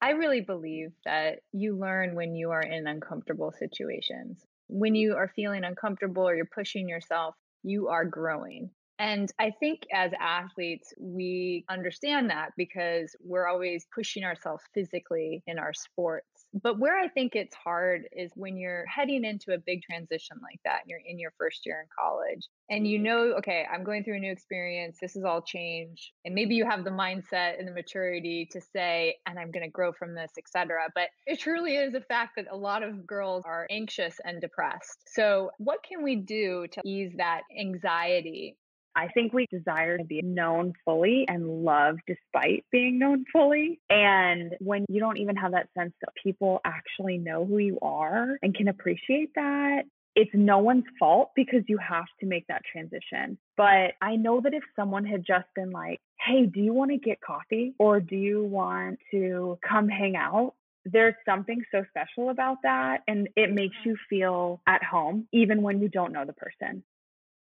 I 0.01 0.11
really 0.11 0.43
believe 0.43 0.93
that 1.05 1.41
you 1.53 1.77
learn 1.77 2.15
when 2.15 2.35
you 2.35 2.51
are 2.51 2.61
in 2.61 2.87
uncomfortable 2.87 3.53
situations 3.59 4.45
when 4.69 4.95
you 4.95 5.15
are 5.15 5.31
feeling 5.35 5.65
uncomfortable 5.65 6.29
or 6.29 6.35
you're 6.35 6.49
pushing 6.55 6.89
yourself, 6.89 7.35
you 7.63 7.89
are 7.89 8.05
growing. 8.05 8.71
And 8.99 9.31
I 9.39 9.53
think 9.61 9.81
as 9.93 10.13
athletes, 10.19 10.93
we 10.99 11.65
understand 11.69 12.31
that 12.31 12.51
because 12.57 13.15
we're 13.23 13.47
always 13.47 13.87
pushing 13.95 14.25
ourselves 14.25 14.63
physically 14.73 15.43
in 15.47 15.59
our 15.59 15.75
sports. 15.75 16.36
But 16.53 16.79
where 16.79 16.99
I 16.99 17.09
think 17.09 17.35
it's 17.35 17.55
hard 17.55 18.09
is 18.13 18.31
when 18.35 18.57
you're 18.57 18.85
heading 18.87 19.25
into 19.25 19.53
a 19.53 19.59
big 19.59 19.83
transition 19.83 20.39
like 20.43 20.61
that, 20.65 20.83
and 20.83 20.91
you're 20.91 21.01
in 21.05 21.19
your 21.19 21.33
first 21.39 21.67
year 21.67 21.81
in 21.83 21.89
college, 21.99 22.49
and 22.71 22.87
you 22.87 22.99
mm-hmm. 22.99 23.05
know, 23.05 23.19
okay, 23.39 23.67
I'm 23.73 23.85
going 23.85 24.05
through 24.05 24.17
a 24.17 24.21
new 24.21 24.33
experience. 24.33 24.99
This 25.01 25.17
is 25.17 25.25
all 25.25 25.43
change. 25.43 26.13
And 26.25 26.35
maybe 26.35 26.55
you 26.55 26.65
have 26.69 26.85
the 26.85 26.91
mindset 26.91 27.59
and 27.59 27.69
the 27.69 27.73
maturity 27.73 28.49
to 28.53 28.61
say, 28.61 29.17
and 29.27 29.39
I'm 29.39 29.51
going 29.51 29.65
to 29.65 29.71
grow 29.71 29.93
from 29.93 30.15
this, 30.15 30.33
etc. 30.39 30.89
But 30.95 31.09
it 31.27 31.39
truly 31.39 31.77
is 31.77 31.95
a 31.95 32.01
fact 32.01 32.33
that 32.37 32.47
a 32.51 32.57
lot 32.57 32.83
of 32.83 33.07
girls 33.07 33.45
are 33.47 33.67
anxious 33.71 34.17
and 34.25 34.41
depressed. 34.41 35.03
So, 35.15 35.51
what 35.59 35.83
can 35.83 36.03
we 36.03 36.17
do 36.17 36.67
to 36.73 36.81
ease 36.85 37.13
that 37.17 37.43
anxiety 37.59 38.57
I 38.97 39.09
think 39.09 39.35
we 39.35 39.47
desire 39.51 39.99
to 39.99 40.05
be 40.05 40.23
known 40.23 40.73
fully 40.85 41.27
and 41.29 41.65
loved 41.65 42.01
despite 42.07 42.65
being 42.73 42.99
known 42.99 43.27
fully. 43.31 43.79
And 43.91 44.55
when 44.59 44.87
you 44.89 45.01
don't 45.01 45.19
even 45.19 45.37
have 45.37 45.53
that 45.53 45.69
sense 45.77 45.93
that 46.01 46.09
people 46.23 46.61
actually 46.65 47.19
know 47.19 47.45
who 47.45 47.59
you 47.59 47.79
are 47.83 48.39
and 48.43 48.55
can 48.55 48.69
appreciate 48.69 49.35
that, 49.35 49.83
it's 50.15 50.31
no 50.33 50.59
one's 50.61 50.87
fault 50.99 51.33
because 51.37 51.61
you 51.69 51.77
have 51.77 52.07
to 52.21 52.27
make 52.27 52.47
that 52.47 52.63
transition. 52.73 53.37
But 53.59 53.93
I 54.01 54.17
know 54.17 54.41
that 54.41 54.55
if 54.55 54.63
someone 54.75 55.05
had 55.05 55.25
just 55.27 55.47
been 55.55 55.71
like, 55.71 56.01
hey, 56.19 56.47
do 56.47 56.61
you 56.61 56.73
want 56.73 56.91
to 56.91 56.97
get 56.97 57.21
coffee 57.21 57.75
or 57.79 58.01
do 58.01 58.17
you 58.17 58.43
want 58.43 58.99
to 59.11 59.59
come 59.69 59.89
hang 59.89 60.17
out? 60.17 60.55
There's 60.87 61.15
something 61.29 61.63
so 61.71 61.85
special 61.91 62.31
about 62.31 62.59
that. 62.63 63.03
And 63.07 63.29
it 63.37 63.53
makes 63.53 63.77
mm-hmm. 63.81 63.91
you 63.91 63.97
feel 64.09 64.63
at 64.67 64.83
home, 64.83 65.29
even 65.33 65.61
when 65.61 65.83
you 65.83 65.91
don't 65.91 66.13
know 66.13 66.25
the 66.25 66.33
person. 66.33 66.83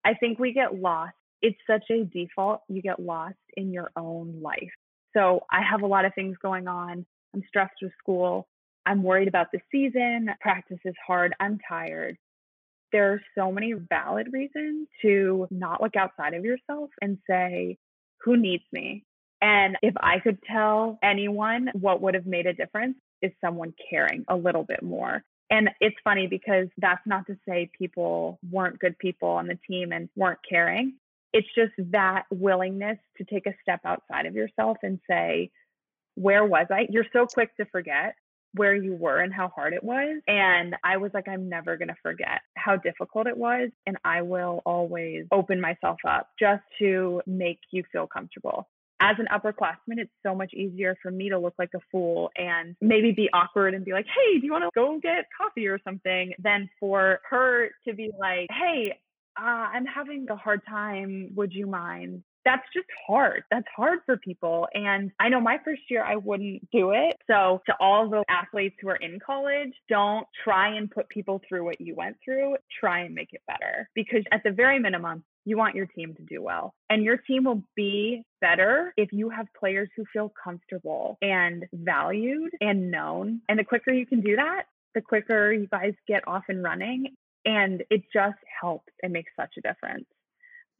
I 0.03 0.15
think 0.15 0.37
we 0.37 0.51
get 0.51 0.75
lost 0.75 1.13
it's 1.41 1.57
such 1.67 1.85
a 1.91 2.03
default. 2.03 2.61
You 2.67 2.81
get 2.81 2.99
lost 2.99 3.35
in 3.55 3.71
your 3.71 3.91
own 3.95 4.41
life. 4.41 4.71
So 5.15 5.41
I 5.51 5.61
have 5.61 5.81
a 5.81 5.87
lot 5.87 6.05
of 6.05 6.13
things 6.13 6.37
going 6.41 6.67
on. 6.67 7.05
I'm 7.33 7.43
stressed 7.47 7.75
with 7.81 7.91
school. 7.99 8.47
I'm 8.85 9.03
worried 9.03 9.27
about 9.27 9.47
the 9.51 9.59
season. 9.71 10.29
Practice 10.39 10.79
is 10.85 10.95
hard. 11.05 11.33
I'm 11.39 11.59
tired. 11.67 12.17
There 12.91 13.13
are 13.13 13.21
so 13.35 13.51
many 13.51 13.73
valid 13.73 14.29
reasons 14.31 14.87
to 15.01 15.47
not 15.51 15.81
look 15.81 15.95
outside 15.95 16.33
of 16.33 16.45
yourself 16.45 16.89
and 17.01 17.17
say, 17.29 17.77
who 18.21 18.37
needs 18.37 18.63
me? 18.71 19.03
And 19.41 19.77
if 19.81 19.93
I 19.99 20.19
could 20.19 20.39
tell 20.43 20.97
anyone 21.03 21.69
what 21.73 22.01
would 22.01 22.15
have 22.15 22.25
made 22.25 22.47
a 22.47 22.53
difference 22.53 22.95
is 23.21 23.31
someone 23.41 23.73
caring 23.89 24.23
a 24.29 24.35
little 24.35 24.63
bit 24.63 24.81
more. 24.81 25.23
And 25.49 25.69
it's 25.79 25.95
funny 26.03 26.27
because 26.27 26.67
that's 26.77 27.05
not 27.05 27.27
to 27.27 27.37
say 27.47 27.69
people 27.77 28.39
weren't 28.49 28.79
good 28.79 28.97
people 28.97 29.29
on 29.29 29.47
the 29.47 29.59
team 29.67 29.91
and 29.91 30.09
weren't 30.15 30.39
caring 30.47 30.95
it's 31.37 31.47
just 31.53 31.73
that 31.91 32.23
willingness 32.31 32.97
to 33.17 33.23
take 33.23 33.45
a 33.45 33.53
step 33.61 33.81
outside 33.85 34.25
of 34.25 34.33
yourself 34.33 34.77
and 34.81 34.99
say, 35.07 35.51
where 36.15 36.43
was 36.43 36.65
I? 36.71 36.87
You're 36.89 37.05
so 37.13 37.27
quick 37.27 37.55
to 37.57 37.65
forget 37.65 38.15
where 38.55 38.75
you 38.75 38.95
were 38.95 39.19
and 39.19 39.31
how 39.31 39.49
hard 39.49 39.73
it 39.73 39.83
was. 39.83 40.19
And 40.27 40.75
I 40.83 40.97
was 40.97 41.11
like, 41.13 41.27
I'm 41.27 41.47
never 41.47 41.77
going 41.77 41.89
to 41.89 41.95
forget 42.01 42.41
how 42.55 42.75
difficult 42.75 43.27
it 43.27 43.37
was. 43.37 43.69
And 43.85 43.97
I 44.03 44.23
will 44.23 44.63
always 44.65 45.25
open 45.31 45.61
myself 45.61 45.99
up 46.07 46.29
just 46.39 46.63
to 46.79 47.21
make 47.27 47.59
you 47.69 47.83
feel 47.91 48.07
comfortable. 48.07 48.67
As 48.99 49.17
an 49.19 49.27
upperclassman, 49.31 49.99
it's 49.99 50.09
so 50.25 50.33
much 50.33 50.55
easier 50.55 50.97
for 51.03 51.11
me 51.11 51.29
to 51.29 51.37
look 51.37 51.53
like 51.59 51.69
a 51.75 51.79
fool 51.91 52.31
and 52.35 52.75
maybe 52.81 53.11
be 53.11 53.29
awkward 53.31 53.75
and 53.75 53.85
be 53.85 53.91
like, 53.91 54.07
hey, 54.07 54.39
do 54.39 54.45
you 54.47 54.51
want 54.51 54.63
to 54.63 54.71
go 54.73 54.99
get 54.99 55.25
coffee 55.39 55.67
or 55.67 55.79
something? 55.83 56.33
Than 56.39 56.67
for 56.79 57.19
her 57.29 57.69
to 57.87 57.93
be 57.93 58.09
like, 58.17 58.47
hey, 58.49 58.97
uh, 59.39 59.43
I'm 59.45 59.85
having 59.85 60.25
a 60.29 60.35
hard 60.35 60.61
time. 60.67 61.31
Would 61.35 61.53
you 61.53 61.67
mind? 61.67 62.23
That's 62.45 62.63
just 62.73 62.87
hard. 63.05 63.43
That's 63.51 63.67
hard 63.75 63.99
for 64.05 64.15
people. 64.15 64.69
And 64.73 65.11
I 65.19 65.27
know 65.27 65.41
my 65.41 65.57
first 65.65 65.81
year, 65.89 66.01
I 66.01 66.15
wouldn't 66.15 66.65
do 66.71 66.91
it. 66.91 67.17
So, 67.29 67.61
to 67.65 67.73
all 67.81 68.09
the 68.09 68.23
athletes 68.29 68.77
who 68.81 68.87
are 68.87 68.95
in 68.95 69.19
college, 69.19 69.73
don't 69.89 70.25
try 70.45 70.75
and 70.75 70.89
put 70.89 71.09
people 71.09 71.41
through 71.47 71.65
what 71.65 71.81
you 71.81 71.93
went 71.93 72.15
through. 72.23 72.55
Try 72.79 73.01
and 73.01 73.13
make 73.13 73.33
it 73.33 73.41
better 73.47 73.89
because, 73.95 74.23
at 74.31 74.43
the 74.43 74.51
very 74.51 74.79
minimum, 74.79 75.25
you 75.43 75.57
want 75.57 75.75
your 75.75 75.87
team 75.87 76.15
to 76.15 76.21
do 76.23 76.41
well. 76.41 76.73
And 76.89 77.03
your 77.03 77.17
team 77.17 77.43
will 77.43 77.63
be 77.75 78.23
better 78.39 78.93
if 78.95 79.09
you 79.11 79.29
have 79.29 79.47
players 79.59 79.89
who 79.97 80.05
feel 80.13 80.31
comfortable 80.41 81.17
and 81.21 81.65
valued 81.73 82.51
and 82.61 82.89
known. 82.91 83.41
And 83.49 83.59
the 83.59 83.65
quicker 83.65 83.91
you 83.91 84.05
can 84.05 84.21
do 84.21 84.37
that, 84.37 84.63
the 84.95 85.01
quicker 85.01 85.51
you 85.51 85.67
guys 85.67 85.93
get 86.07 86.25
off 86.27 86.43
and 86.47 86.63
running 86.63 87.07
and 87.47 87.81
it 87.89 88.01
just 88.13 88.37
helps 88.61 88.91
and 89.01 89.13
makes 89.13 89.31
such 89.35 89.53
a 89.57 89.61
difference. 89.61 90.05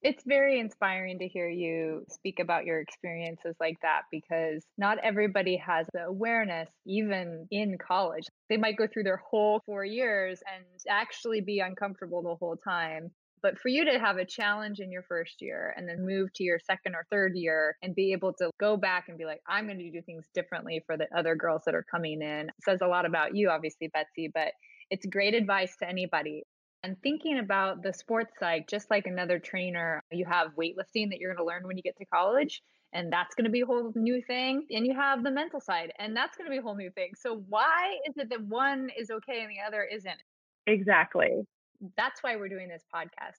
It's 0.04 0.24
very 0.28 0.60
inspiring 0.60 1.18
to 1.20 1.28
hear 1.28 1.50
you 1.50 2.06
speak 2.10 2.40
about 2.40 2.66
your 2.66 2.80
experiences 2.82 3.56
like 3.60 3.78
that 3.82 4.02
because 4.12 4.64
not 4.78 5.00
everybody 5.02 5.58
has 5.66 5.88
the 5.94 6.04
awareness, 6.04 6.70
even 6.86 7.48
in 7.50 7.78
college. 7.80 8.26
They 8.50 8.58
might 8.58 8.78
go 8.78 8.86
through 8.86 9.04
their 9.04 9.22
whole 9.32 9.62
four 9.66 9.84
years 9.86 10.40
and 10.54 10.66
actually 10.88 11.42
be 11.42 11.60
uncomfortable 11.60 12.22
the 12.22 12.36
whole 12.36 12.58
time. 12.58 13.12
But 13.42 13.60
for 13.60 13.70
you 13.70 13.86
to 13.86 14.00
have 14.00 14.18
a 14.18 14.26
challenge 14.26 14.80
in 14.80 14.92
your 14.92 15.04
first 15.04 15.42
year 15.42 15.74
and 15.78 15.88
then 15.88 16.06
move 16.06 16.34
to 16.34 16.44
your 16.44 16.60
second 16.60 16.96
or 16.96 17.06
third 17.10 17.32
year 17.36 17.78
and 17.82 17.96
be 17.96 18.12
able 18.12 18.34
to 18.34 18.52
go 18.60 18.78
back 18.78 19.06
and 19.08 19.18
be 19.18 19.26
like, 19.26 19.42
I'm 19.48 19.66
going 19.66 19.80
to 19.80 19.92
do 19.92 20.02
things 20.02 20.26
differently 20.34 20.84
for 20.86 20.98
the 20.98 21.08
other 21.18 21.36
girls 21.36 21.62
that 21.66 21.76
are 21.76 21.86
coming 21.90 22.22
in 22.22 22.50
says 22.66 22.80
a 22.82 22.88
lot 22.88 23.06
about 23.06 23.36
you, 23.36 23.50
obviously, 23.50 23.88
Betsy, 23.88 24.30
but 24.34 24.52
it's 24.90 25.06
great 25.06 25.34
advice 25.34 25.76
to 25.78 25.88
anybody. 25.90 26.44
And 26.88 26.96
thinking 27.04 27.40
about 27.40 27.84
the 27.84 27.92
sports 27.92 28.32
side, 28.40 28.64
just 28.70 28.90
like 28.90 29.08
another 29.08 29.40
trainer, 29.40 30.02
you 30.10 30.24
have 30.24 30.56
weightlifting 30.56 31.10
that 31.10 31.20
you're 31.20 31.34
going 31.34 31.44
to 31.44 31.44
learn 31.44 31.68
when 31.68 31.76
you 31.76 31.84
get 31.84 31.98
to 31.98 32.06
college, 32.06 32.62
and 32.94 33.12
that's 33.12 33.36
going 33.36 33.44
to 33.44 33.52
be 33.52 33.60
a 33.60 33.66
whole 33.66 33.92
new 33.94 34.22
thing. 34.22 34.66
And 34.72 34.88
you 34.88 34.96
have 34.96 35.22
the 35.22 35.30
mental 35.30 35.60
side, 35.60 35.92
and 36.00 36.16
that's 36.16 36.38
going 36.38 36.50
to 36.50 36.50
be 36.50 36.60
a 36.60 36.62
whole 36.62 36.78
new 36.78 36.90
thing. 36.92 37.12
So, 37.18 37.44
why 37.50 37.98
is 38.08 38.16
it 38.16 38.30
that 38.30 38.42
one 38.42 38.90
is 38.98 39.12
okay 39.12 39.42
and 39.42 39.50
the 39.50 39.68
other 39.68 39.84
isn't? 39.84 40.16
Exactly. 40.66 41.46
That's 41.98 42.24
why 42.24 42.38
we're 42.38 42.48
doing 42.48 42.70
this 42.70 42.86
podcast. 42.96 43.36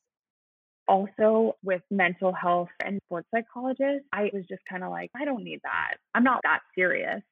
Also, 0.87 1.57
with 1.63 1.81
mental 1.91 2.35
health 2.35 2.69
and 2.85 3.01
sports 3.07 3.29
psychologists, 3.35 4.07
I 4.13 4.29
was 4.35 4.45
just 4.47 4.61
kind 4.69 4.85
of 4.85 4.91
like, 4.91 5.11
I 5.17 5.25
don't 5.25 5.43
need 5.43 5.61
that. 5.63 5.95
I'm 6.15 6.25
not 6.25 6.41
that 6.43 6.61
serious. 6.75 7.23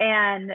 And 0.00 0.52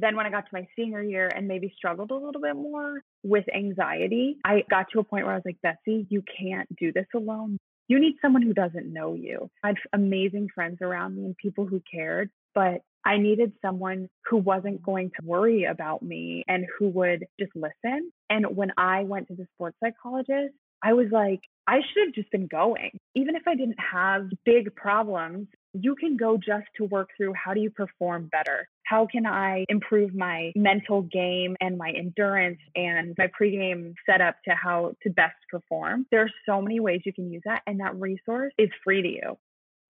then 0.00 0.16
when 0.16 0.26
I 0.26 0.30
got 0.30 0.42
to 0.42 0.50
my 0.52 0.66
senior 0.76 1.02
year 1.02 1.28
and 1.34 1.48
maybe 1.48 1.72
struggled 1.76 2.10
a 2.10 2.14
little 2.14 2.40
bit 2.40 2.56
more 2.56 3.02
with 3.22 3.44
anxiety, 3.54 4.38
I 4.44 4.64
got 4.70 4.86
to 4.92 5.00
a 5.00 5.04
point 5.04 5.24
where 5.24 5.34
I 5.34 5.36
was 5.36 5.44
like, 5.44 5.60
Betsy, 5.62 6.06
you 6.10 6.22
can't 6.40 6.68
do 6.76 6.92
this 6.92 7.06
alone. 7.14 7.58
You 7.88 7.98
need 7.98 8.16
someone 8.20 8.42
who 8.42 8.52
doesn't 8.52 8.92
know 8.92 9.14
you. 9.14 9.50
I 9.64 9.68
had 9.68 9.76
amazing 9.92 10.48
friends 10.54 10.78
around 10.82 11.16
me 11.16 11.24
and 11.24 11.36
people 11.36 11.66
who 11.66 11.82
cared, 11.90 12.30
but 12.54 12.82
I 13.04 13.16
needed 13.16 13.52
someone 13.62 14.08
who 14.26 14.36
wasn't 14.36 14.82
going 14.82 15.10
to 15.18 15.26
worry 15.26 15.64
about 15.64 16.02
me 16.02 16.44
and 16.46 16.66
who 16.78 16.88
would 16.90 17.26
just 17.40 17.52
listen. 17.54 18.12
And 18.28 18.56
when 18.56 18.72
I 18.76 19.04
went 19.04 19.28
to 19.28 19.34
the 19.34 19.46
sports 19.54 19.78
psychologist, 19.82 20.54
I 20.82 20.92
was 20.92 21.06
like, 21.10 21.40
I 21.66 21.76
should 21.76 22.06
have 22.06 22.14
just 22.14 22.30
been 22.30 22.46
going. 22.46 22.98
Even 23.14 23.34
if 23.34 23.42
I 23.46 23.54
didn't 23.54 23.78
have 23.92 24.28
big 24.44 24.74
problems, 24.74 25.48
you 25.72 25.94
can 25.94 26.16
go 26.16 26.36
just 26.36 26.66
to 26.76 26.84
work 26.84 27.10
through 27.16 27.34
how 27.34 27.54
do 27.54 27.60
you 27.60 27.70
perform 27.70 28.28
better? 28.30 28.68
How 28.88 29.06
can 29.06 29.26
I 29.26 29.66
improve 29.68 30.14
my 30.14 30.52
mental 30.56 31.02
game 31.02 31.56
and 31.60 31.76
my 31.76 31.90
endurance 31.90 32.58
and 32.74 33.14
my 33.18 33.28
pregame 33.38 33.94
setup 34.08 34.36
to 34.44 34.54
how 34.54 34.94
to 35.02 35.10
best 35.10 35.36
perform? 35.50 36.06
There 36.10 36.22
are 36.22 36.30
so 36.46 36.62
many 36.62 36.80
ways 36.80 37.02
you 37.04 37.12
can 37.12 37.30
use 37.30 37.42
that, 37.44 37.62
and 37.66 37.80
that 37.80 37.94
resource 37.96 38.54
is 38.56 38.70
free 38.82 39.02
to 39.02 39.08
you. 39.08 39.38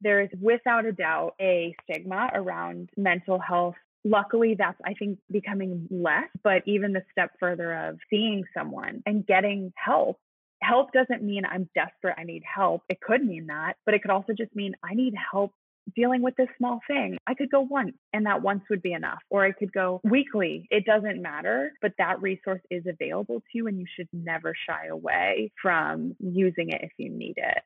There 0.00 0.22
is 0.22 0.30
without 0.40 0.84
a 0.84 0.92
doubt 0.92 1.34
a 1.40 1.74
stigma 1.84 2.30
around 2.34 2.90
mental 2.96 3.38
health 3.38 3.74
luckily 4.04 4.54
that's 4.56 4.78
i 4.84 4.94
think 4.94 5.18
becoming 5.28 5.88
less 5.90 6.28
but 6.44 6.62
even 6.66 6.92
the 6.92 7.02
step 7.10 7.32
further 7.40 7.74
of 7.74 7.98
seeing 8.08 8.44
someone 8.54 9.02
and 9.06 9.26
getting 9.26 9.72
help 9.76 10.20
Help 10.60 10.92
doesn't 10.92 11.22
mean 11.22 11.44
I'm 11.44 11.68
desperate, 11.74 12.16
I 12.18 12.24
need 12.24 12.42
help. 12.42 12.82
It 12.88 13.00
could 13.00 13.24
mean 13.24 13.46
that, 13.46 13.74
but 13.84 13.94
it 13.94 14.02
could 14.02 14.10
also 14.10 14.32
just 14.36 14.54
mean 14.56 14.74
I 14.82 14.94
need 14.94 15.14
help 15.32 15.52
dealing 15.94 16.22
with 16.22 16.34
this 16.36 16.48
small 16.56 16.80
thing. 16.86 17.18
I 17.26 17.34
could 17.34 17.50
go 17.50 17.60
once 17.60 17.96
and 18.12 18.26
that 18.26 18.42
once 18.42 18.62
would 18.70 18.82
be 18.82 18.92
enough, 18.92 19.20
or 19.30 19.44
I 19.44 19.52
could 19.52 19.72
go 19.72 20.00
weekly. 20.04 20.66
It 20.70 20.84
doesn't 20.84 21.22
matter, 21.22 21.72
but 21.80 21.92
that 21.98 22.20
resource 22.22 22.62
is 22.70 22.84
available 22.86 23.40
to 23.40 23.46
you 23.52 23.66
and 23.66 23.78
you 23.78 23.86
should 23.94 24.08
never 24.12 24.54
shy 24.68 24.86
away 24.86 25.52
from 25.60 26.16
using 26.20 26.70
it 26.70 26.82
if 26.82 26.92
you 26.98 27.10
need 27.10 27.34
it. 27.36 27.62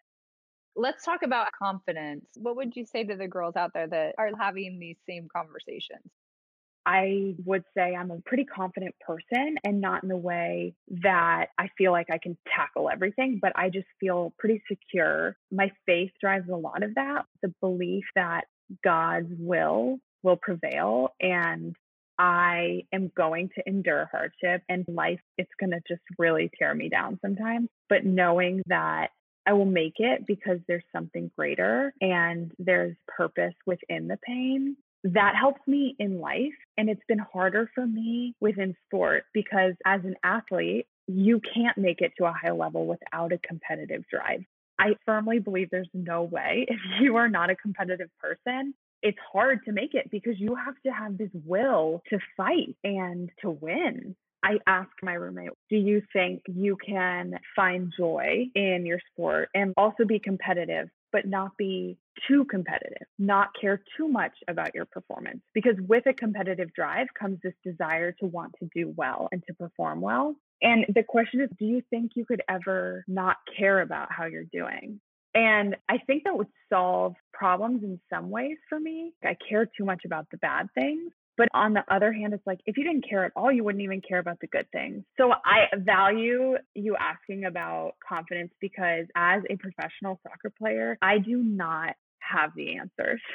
Let's 0.75 1.05
talk 1.05 1.23
about 1.23 1.52
confidence. 1.52 2.25
What 2.37 2.57
would 2.57 2.75
you 2.76 2.87
say 2.87 3.05
to 3.05 3.17
the 3.17 3.29
girls 3.29 3.57
out 3.57 3.73
there 3.75 3.88
that 3.88 4.14
are 4.17 4.31
having 4.38 4.79
these 4.79 4.97
same 5.07 5.29
conversations? 5.35 6.11
I 6.84 7.34
would 7.44 7.64
say 7.76 7.94
I'm 7.94 8.10
a 8.10 8.20
pretty 8.24 8.44
confident 8.44 8.94
person 9.00 9.56
and 9.64 9.80
not 9.80 10.02
in 10.02 10.08
the 10.08 10.16
way 10.16 10.74
that 11.02 11.46
I 11.58 11.68
feel 11.78 11.92
like 11.92 12.08
I 12.10 12.18
can 12.18 12.36
tackle 12.54 12.90
everything, 12.90 13.38
but 13.40 13.52
I 13.54 13.68
just 13.70 13.86
feel 14.00 14.32
pretty 14.38 14.62
secure. 14.68 15.36
My 15.50 15.70
faith 15.86 16.10
drives 16.20 16.48
a 16.48 16.56
lot 16.56 16.82
of 16.82 16.94
that, 16.96 17.24
the 17.42 17.54
belief 17.60 18.04
that 18.16 18.42
God's 18.82 19.32
will 19.38 19.98
will 20.22 20.36
prevail 20.36 21.10
and 21.20 21.74
I 22.18 22.82
am 22.92 23.10
going 23.16 23.50
to 23.56 23.62
endure 23.66 24.08
hardship 24.12 24.62
and 24.68 24.84
life, 24.86 25.20
it's 25.38 25.50
going 25.58 25.70
to 25.70 25.80
just 25.88 26.02
really 26.18 26.50
tear 26.58 26.74
me 26.74 26.88
down 26.88 27.18
sometimes. 27.20 27.68
But 27.88 28.04
knowing 28.04 28.62
that 28.66 29.08
I 29.46 29.54
will 29.54 29.64
make 29.64 29.94
it 29.96 30.26
because 30.26 30.58
there's 30.68 30.84
something 30.94 31.30
greater 31.36 31.92
and 32.00 32.52
there's 32.58 32.94
purpose 33.08 33.54
within 33.66 34.06
the 34.06 34.18
pain 34.24 34.76
that 35.04 35.35
helps 35.38 35.61
me 35.66 35.97
in 35.99 36.21
life. 36.21 36.54
And 36.76 36.88
it's 36.88 37.02
been 37.09 37.18
harder 37.18 37.71
for 37.75 37.87
me 37.87 38.35
within 38.40 38.75
sport 38.87 39.25
because 39.35 39.75
as 39.85 40.00
an 40.04 40.16
athlete, 40.25 40.87
you 41.06 41.40
can't 41.54 41.76
make 41.76 42.00
it 42.00 42.12
to 42.18 42.25
a 42.26 42.32
high 42.32 42.52
level 42.52 42.87
without 42.87 43.32
a 43.32 43.38
competitive 43.38 44.04
drive. 44.09 44.44
I 44.78 44.97
firmly 45.04 45.38
believe 45.38 45.68
there's 45.71 45.88
no 45.92 46.23
way 46.23 46.66
if 46.68 46.78
you 47.00 47.16
are 47.16 47.28
not 47.28 47.50
a 47.50 47.56
competitive 47.56 48.11
person, 48.21 48.75
it's 49.02 49.18
hard 49.32 49.64
to 49.64 49.73
make 49.73 49.94
it 49.94 50.11
because 50.11 50.38
you 50.38 50.54
have 50.54 50.75
to 50.87 50.92
have 50.92 51.18
this 51.18 51.30
will 51.44 52.02
to 52.11 52.18
fight 52.37 52.76
and 52.85 53.30
to 53.42 53.50
win. 53.50 54.14
I 54.42 54.58
asked 54.66 55.02
my 55.02 55.14
roommate, 55.14 55.50
Do 55.70 55.76
you 55.76 56.02
think 56.12 56.42
you 56.46 56.76
can 56.84 57.38
find 57.54 57.92
joy 57.96 58.46
in 58.54 58.84
your 58.87 58.99
sport 59.12 59.49
and 59.54 59.72
also 59.76 60.04
be 60.04 60.18
competitive, 60.18 60.88
but 61.12 61.26
not 61.26 61.56
be 61.56 61.99
too 62.28 62.44
competitive, 62.46 63.06
not 63.18 63.49
care 63.61 63.82
too 63.96 64.08
much 64.08 64.32
about 64.49 64.75
your 64.75 64.87
performance? 64.87 65.40
Because 65.54 65.76
with 65.87 66.06
a 66.06 66.12
competitive 66.12 66.72
drive 66.75 67.06
comes 67.18 67.38
this 67.42 67.54
desire 67.64 68.12
to 68.20 68.26
want 68.26 68.54
to 68.61 68.68
do 68.75 68.92
well 68.96 69.28
and 69.32 69.42
to 69.46 69.54
perform 69.54 70.00
well. 70.00 70.34
And 70.61 70.87
the 70.94 71.02
question 71.02 71.40
is, 71.40 71.49
do 71.58 71.64
you 71.64 71.82
think 71.90 72.12
you 72.14 72.25
could 72.25 72.42
ever 72.49 73.04
not 73.08 73.37
care 73.56 73.80
about 73.80 74.12
how 74.12 74.26
you're 74.26 74.44
doing? 74.52 75.00
And 75.34 75.76
I 75.88 75.99
think 75.99 76.25
that 76.25 76.37
would 76.37 76.49
solve 76.68 77.14
problems 77.32 77.82
in 77.82 77.99
some 78.12 78.30
ways 78.30 78.58
for 78.68 78.78
me. 78.78 79.12
I 79.25 79.37
care 79.49 79.66
too 79.66 79.84
much 79.84 80.02
about 80.04 80.26
the 80.30 80.37
bad 80.37 80.68
things. 80.75 81.12
But 81.36 81.48
on 81.54 81.72
the 81.72 81.82
other 81.88 82.12
hand, 82.12 82.34
it's 82.34 82.46
like 82.46 82.60
if 82.66 82.76
you 82.76 82.84
didn't 82.84 83.08
care 83.08 83.24
at 83.24 83.32
all, 83.34 83.50
you 83.50 83.64
wouldn't 83.64 83.82
even 83.82 84.00
care 84.00 84.18
about 84.18 84.40
the 84.40 84.46
good 84.46 84.66
things. 84.70 85.04
So 85.18 85.32
I 85.32 85.74
value 85.76 86.56
you 86.74 86.96
asking 86.96 87.44
about 87.44 87.94
confidence 88.06 88.52
because 88.60 89.06
as 89.16 89.42
a 89.48 89.56
professional 89.56 90.20
soccer 90.22 90.52
player, 90.56 90.98
I 91.00 91.18
do 91.18 91.38
not 91.38 91.94
have 92.20 92.52
the 92.56 92.76
answers. 92.76 93.20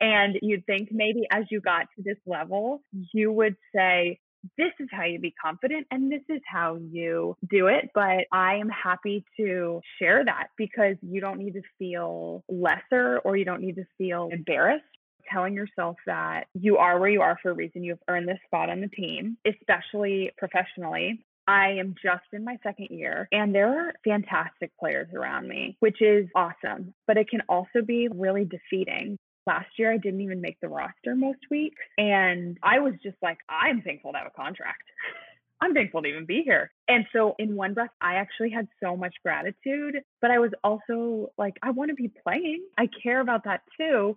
And 0.00 0.36
you'd 0.42 0.66
think 0.66 0.88
maybe 0.90 1.22
as 1.30 1.44
you 1.50 1.60
got 1.60 1.86
to 1.96 2.02
this 2.02 2.16
level, 2.26 2.82
you 3.12 3.30
would 3.30 3.56
say, 3.72 4.18
this 4.58 4.72
is 4.80 4.88
how 4.90 5.04
you 5.04 5.18
be 5.18 5.32
confident 5.42 5.86
and 5.90 6.10
this 6.10 6.22
is 6.28 6.40
how 6.46 6.76
you 6.76 7.36
do 7.48 7.68
it. 7.68 7.90
But 7.94 8.26
I 8.32 8.56
am 8.56 8.68
happy 8.68 9.24
to 9.38 9.80
share 9.98 10.24
that 10.24 10.48
because 10.56 10.96
you 11.00 11.20
don't 11.20 11.38
need 11.38 11.54
to 11.54 11.62
feel 11.78 12.44
lesser 12.48 13.18
or 13.24 13.36
you 13.36 13.44
don't 13.44 13.62
need 13.62 13.76
to 13.76 13.86
feel 13.96 14.28
embarrassed 14.30 14.84
telling 15.30 15.54
yourself 15.54 15.96
that 16.06 16.46
you 16.54 16.76
are 16.76 16.98
where 16.98 17.10
you 17.10 17.22
are 17.22 17.38
for 17.42 17.50
a 17.50 17.54
reason. 17.54 17.84
You've 17.84 17.98
earned 18.08 18.28
this 18.28 18.38
spot 18.46 18.70
on 18.70 18.80
the 18.80 18.88
team, 18.88 19.36
especially 19.46 20.30
professionally. 20.38 21.24
I 21.46 21.72
am 21.72 21.94
just 22.02 22.24
in 22.32 22.44
my 22.44 22.56
second 22.62 22.88
year 22.90 23.28
and 23.30 23.54
there 23.54 23.68
are 23.68 23.92
fantastic 24.02 24.70
players 24.80 25.08
around 25.14 25.48
me, 25.48 25.76
which 25.80 26.00
is 26.00 26.26
awesome, 26.34 26.94
but 27.06 27.18
it 27.18 27.28
can 27.28 27.42
also 27.48 27.82
be 27.86 28.08
really 28.08 28.44
defeating. 28.44 29.18
Last 29.46 29.68
year, 29.78 29.92
I 29.92 29.98
didn't 29.98 30.22
even 30.22 30.40
make 30.40 30.56
the 30.62 30.68
roster 30.68 31.14
most 31.14 31.40
weeks. 31.50 31.82
And 31.98 32.56
I 32.62 32.78
was 32.78 32.94
just 33.02 33.18
like, 33.20 33.36
I'm 33.50 33.82
thankful 33.82 34.12
to 34.12 34.18
have 34.18 34.26
a 34.26 34.30
contract. 34.30 34.84
I'm 35.60 35.74
thankful 35.74 36.02
to 36.02 36.08
even 36.08 36.26
be 36.26 36.42
here. 36.44 36.70
And 36.88 37.06
so, 37.12 37.34
in 37.38 37.56
one 37.56 37.74
breath, 37.74 37.90
I 38.00 38.16
actually 38.16 38.50
had 38.50 38.68
so 38.82 38.96
much 38.96 39.14
gratitude, 39.22 39.96
but 40.20 40.30
I 40.30 40.38
was 40.38 40.50
also 40.62 41.30
like, 41.38 41.54
I 41.62 41.70
want 41.70 41.90
to 41.90 41.94
be 41.94 42.10
playing. 42.22 42.64
I 42.76 42.88
care 43.02 43.20
about 43.20 43.44
that 43.44 43.62
too. 43.78 44.16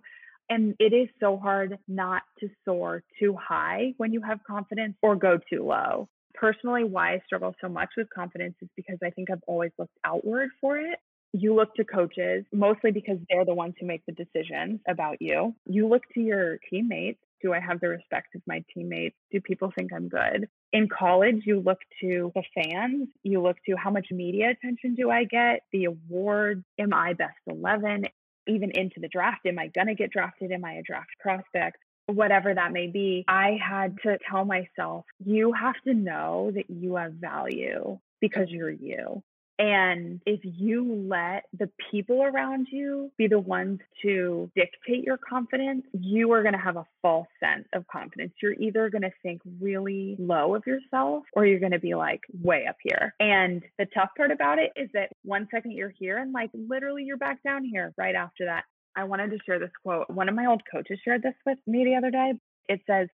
And 0.50 0.74
it 0.78 0.92
is 0.92 1.08
so 1.20 1.36
hard 1.36 1.78
not 1.86 2.22
to 2.40 2.48
soar 2.64 3.02
too 3.18 3.36
high 3.36 3.94
when 3.98 4.12
you 4.12 4.22
have 4.22 4.38
confidence 4.46 4.94
or 5.02 5.16
go 5.16 5.38
too 5.50 5.64
low. 5.66 6.08
Personally, 6.34 6.84
why 6.84 7.14
I 7.14 7.22
struggle 7.26 7.54
so 7.60 7.68
much 7.68 7.90
with 7.96 8.08
confidence 8.14 8.54
is 8.62 8.68
because 8.76 8.98
I 9.04 9.10
think 9.10 9.30
I've 9.30 9.42
always 9.46 9.72
looked 9.78 9.98
outward 10.04 10.50
for 10.60 10.78
it. 10.78 10.98
You 11.32 11.54
look 11.54 11.74
to 11.74 11.84
coaches 11.84 12.44
mostly 12.52 12.90
because 12.90 13.18
they're 13.28 13.44
the 13.44 13.54
ones 13.54 13.74
who 13.78 13.86
make 13.86 14.02
the 14.06 14.12
decisions 14.12 14.80
about 14.88 15.16
you. 15.20 15.54
You 15.66 15.88
look 15.88 16.02
to 16.14 16.20
your 16.20 16.58
teammates. 16.70 17.18
Do 17.42 17.52
I 17.52 17.60
have 17.60 17.80
the 17.80 17.88
respect 17.88 18.34
of 18.34 18.42
my 18.46 18.64
teammates? 18.74 19.16
Do 19.30 19.40
people 19.40 19.70
think 19.76 19.92
I'm 19.92 20.08
good? 20.08 20.48
In 20.72 20.88
college, 20.88 21.42
you 21.44 21.60
look 21.60 21.78
to 22.00 22.32
the 22.34 22.42
fans. 22.54 23.08
You 23.22 23.42
look 23.42 23.56
to 23.66 23.76
how 23.76 23.90
much 23.90 24.06
media 24.10 24.50
attention 24.50 24.94
do 24.94 25.10
I 25.10 25.24
get? 25.24 25.60
The 25.72 25.84
awards. 25.84 26.64
Am 26.78 26.94
I 26.94 27.12
best 27.12 27.36
11? 27.46 28.06
Even 28.48 28.70
into 28.72 29.00
the 29.00 29.08
draft. 29.08 29.46
Am 29.46 29.58
I 29.58 29.68
going 29.68 29.86
to 29.86 29.94
get 29.94 30.10
drafted? 30.10 30.52
Am 30.52 30.64
I 30.64 30.74
a 30.74 30.82
draft 30.82 31.10
prospect? 31.20 31.78
Whatever 32.06 32.54
that 32.54 32.72
may 32.72 32.86
be, 32.86 33.24
I 33.28 33.58
had 33.62 33.98
to 34.04 34.18
tell 34.30 34.44
myself, 34.44 35.04
you 35.24 35.52
have 35.52 35.74
to 35.86 35.92
know 35.92 36.50
that 36.54 36.70
you 36.70 36.96
have 36.96 37.12
value 37.12 37.98
because 38.20 38.48
you're 38.50 38.70
you. 38.70 39.22
And 39.58 40.20
if 40.24 40.40
you 40.42 41.06
let 41.08 41.44
the 41.58 41.68
people 41.90 42.22
around 42.22 42.68
you 42.70 43.10
be 43.18 43.26
the 43.26 43.40
ones 43.40 43.80
to 44.02 44.50
dictate 44.54 45.04
your 45.04 45.18
confidence, 45.18 45.82
you 45.92 46.32
are 46.32 46.42
going 46.42 46.54
to 46.54 46.60
have 46.60 46.76
a 46.76 46.86
false 47.02 47.26
sense 47.40 47.66
of 47.74 47.84
confidence. 47.88 48.32
You're 48.40 48.54
either 48.54 48.88
going 48.88 49.02
to 49.02 49.10
think 49.22 49.40
really 49.60 50.16
low 50.20 50.54
of 50.54 50.64
yourself 50.64 51.24
or 51.32 51.44
you're 51.44 51.58
going 51.58 51.72
to 51.72 51.80
be 51.80 51.96
like 51.96 52.20
way 52.40 52.66
up 52.68 52.76
here. 52.82 53.14
And 53.18 53.62
the 53.78 53.86
tough 53.86 54.10
part 54.16 54.30
about 54.30 54.58
it 54.60 54.70
is 54.76 54.88
that 54.94 55.10
one 55.24 55.48
second 55.52 55.72
you're 55.72 55.92
here 55.98 56.18
and 56.18 56.32
like 56.32 56.50
literally 56.54 57.02
you're 57.02 57.16
back 57.16 57.42
down 57.42 57.64
here 57.64 57.92
right 57.98 58.14
after 58.14 58.44
that. 58.44 58.62
I 58.96 59.04
wanted 59.04 59.30
to 59.30 59.38
share 59.44 59.58
this 59.58 59.70
quote. 59.82 60.08
One 60.08 60.28
of 60.28 60.36
my 60.36 60.46
old 60.46 60.62
coaches 60.70 61.00
shared 61.04 61.22
this 61.22 61.34
with 61.44 61.58
me 61.66 61.84
the 61.84 61.96
other 61.96 62.10
day. 62.10 62.34
It 62.68 62.80
says, 62.88 63.08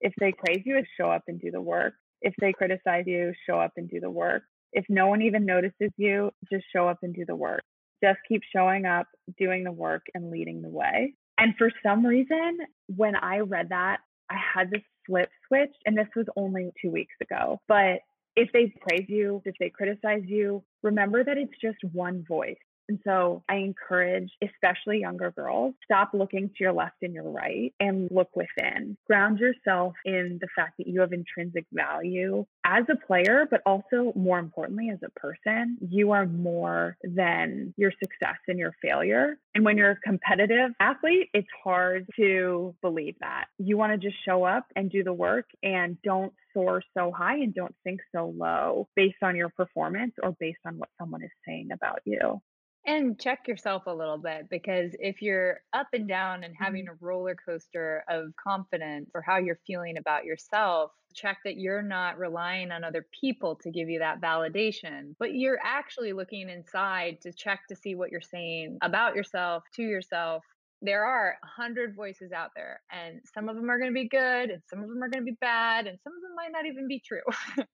if 0.00 0.12
they 0.20 0.32
praise 0.32 0.62
you, 0.64 0.80
show 0.96 1.10
up 1.10 1.24
and 1.26 1.40
do 1.40 1.50
the 1.50 1.60
work. 1.60 1.94
If 2.22 2.34
they 2.40 2.52
criticize 2.52 3.04
you, 3.06 3.32
show 3.48 3.58
up 3.58 3.72
and 3.76 3.90
do 3.90 4.00
the 4.00 4.10
work. 4.10 4.42
If 4.72 4.84
no 4.88 5.06
one 5.08 5.22
even 5.22 5.46
notices 5.46 5.90
you, 5.96 6.30
just 6.52 6.64
show 6.74 6.88
up 6.88 6.98
and 7.02 7.14
do 7.14 7.24
the 7.26 7.34
work. 7.34 7.62
Just 8.02 8.18
keep 8.28 8.42
showing 8.54 8.86
up, 8.86 9.06
doing 9.38 9.64
the 9.64 9.72
work, 9.72 10.02
and 10.14 10.30
leading 10.30 10.62
the 10.62 10.68
way. 10.68 11.14
And 11.38 11.54
for 11.56 11.70
some 11.82 12.04
reason, 12.04 12.58
when 12.94 13.14
I 13.16 13.38
read 13.38 13.68
that, 13.70 13.98
I 14.30 14.36
had 14.54 14.70
this 14.70 14.82
flip 15.06 15.30
switch, 15.46 15.74
and 15.86 15.96
this 15.96 16.08
was 16.14 16.26
only 16.36 16.70
two 16.82 16.90
weeks 16.90 17.14
ago. 17.20 17.60
But 17.66 18.00
if 18.36 18.50
they 18.52 18.72
praise 18.86 19.06
you, 19.08 19.42
if 19.44 19.54
they 19.58 19.70
criticize 19.70 20.22
you, 20.26 20.62
remember 20.82 21.24
that 21.24 21.38
it's 21.38 21.54
just 21.60 21.78
one 21.92 22.24
voice. 22.28 22.56
And 22.88 22.98
so 23.04 23.42
I 23.48 23.56
encourage, 23.56 24.30
especially 24.42 25.00
younger 25.00 25.30
girls, 25.30 25.74
stop 25.84 26.10
looking 26.14 26.48
to 26.48 26.54
your 26.60 26.72
left 26.72 26.96
and 27.02 27.12
your 27.12 27.30
right 27.30 27.72
and 27.80 28.08
look 28.10 28.34
within. 28.34 28.96
Ground 29.06 29.38
yourself 29.38 29.94
in 30.04 30.38
the 30.40 30.48
fact 30.56 30.74
that 30.78 30.86
you 30.86 31.00
have 31.00 31.12
intrinsic 31.12 31.66
value 31.72 32.46
as 32.64 32.84
a 32.90 32.96
player, 33.06 33.46
but 33.50 33.62
also 33.66 34.12
more 34.14 34.38
importantly, 34.38 34.90
as 34.90 34.98
a 35.04 35.20
person. 35.20 35.78
You 35.80 36.12
are 36.12 36.26
more 36.26 36.96
than 37.02 37.74
your 37.76 37.92
success 38.02 38.38
and 38.46 38.58
your 38.58 38.72
failure. 38.82 39.38
And 39.54 39.64
when 39.64 39.76
you're 39.76 39.92
a 39.92 39.96
competitive 39.96 40.70
athlete, 40.80 41.28
it's 41.34 41.48
hard 41.62 42.06
to 42.16 42.74
believe 42.80 43.16
that. 43.20 43.46
You 43.58 43.76
want 43.76 43.92
to 43.92 43.98
just 43.98 44.22
show 44.24 44.44
up 44.44 44.66
and 44.76 44.90
do 44.90 45.02
the 45.02 45.12
work 45.12 45.46
and 45.62 46.00
don't 46.02 46.32
soar 46.54 46.82
so 46.96 47.12
high 47.12 47.36
and 47.36 47.54
don't 47.54 47.74
sink 47.84 48.00
so 48.14 48.32
low 48.36 48.88
based 48.96 49.22
on 49.22 49.36
your 49.36 49.48
performance 49.50 50.12
or 50.22 50.34
based 50.38 50.60
on 50.66 50.78
what 50.78 50.88
someone 50.98 51.22
is 51.22 51.30
saying 51.46 51.70
about 51.72 52.00
you. 52.04 52.40
And 52.88 53.20
check 53.20 53.46
yourself 53.46 53.82
a 53.86 53.92
little 53.92 54.16
bit 54.16 54.48
because 54.48 54.92
if 54.98 55.20
you're 55.20 55.60
up 55.74 55.88
and 55.92 56.08
down 56.08 56.42
and 56.42 56.54
having 56.58 56.86
mm-hmm. 56.86 57.04
a 57.04 57.06
roller 57.06 57.36
coaster 57.36 58.02
of 58.08 58.32
confidence 58.42 59.10
or 59.14 59.20
how 59.20 59.36
you're 59.36 59.60
feeling 59.66 59.98
about 59.98 60.24
yourself, 60.24 60.92
check 61.14 61.36
that 61.44 61.58
you're 61.58 61.82
not 61.82 62.18
relying 62.18 62.70
on 62.70 62.84
other 62.84 63.06
people 63.20 63.56
to 63.56 63.70
give 63.70 63.90
you 63.90 63.98
that 63.98 64.22
validation, 64.22 65.14
but 65.18 65.34
you're 65.34 65.58
actually 65.62 66.14
looking 66.14 66.48
inside 66.48 67.20
to 67.20 67.30
check 67.30 67.60
to 67.68 67.76
see 67.76 67.94
what 67.94 68.10
you're 68.10 68.22
saying 68.22 68.78
about 68.80 69.14
yourself, 69.14 69.64
to 69.74 69.82
yourself. 69.82 70.42
There 70.80 71.04
are 71.04 71.36
a 71.44 71.46
hundred 71.46 71.94
voices 71.94 72.32
out 72.32 72.52
there, 72.56 72.80
and 72.90 73.20
some 73.34 73.50
of 73.50 73.56
them 73.56 73.68
are 73.68 73.78
going 73.78 73.90
to 73.90 73.94
be 73.94 74.08
good, 74.08 74.48
and 74.48 74.62
some 74.70 74.82
of 74.82 74.88
them 74.88 75.02
are 75.02 75.10
going 75.10 75.26
to 75.26 75.30
be 75.30 75.36
bad, 75.42 75.86
and 75.86 75.98
some 76.02 76.14
of 76.14 76.22
them 76.22 76.34
might 76.34 76.52
not 76.52 76.64
even 76.64 76.88
be 76.88 77.02
true. 77.06 77.20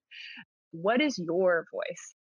what 0.71 0.99
is 0.99 1.17
your 1.17 1.67
voice? 1.71 2.15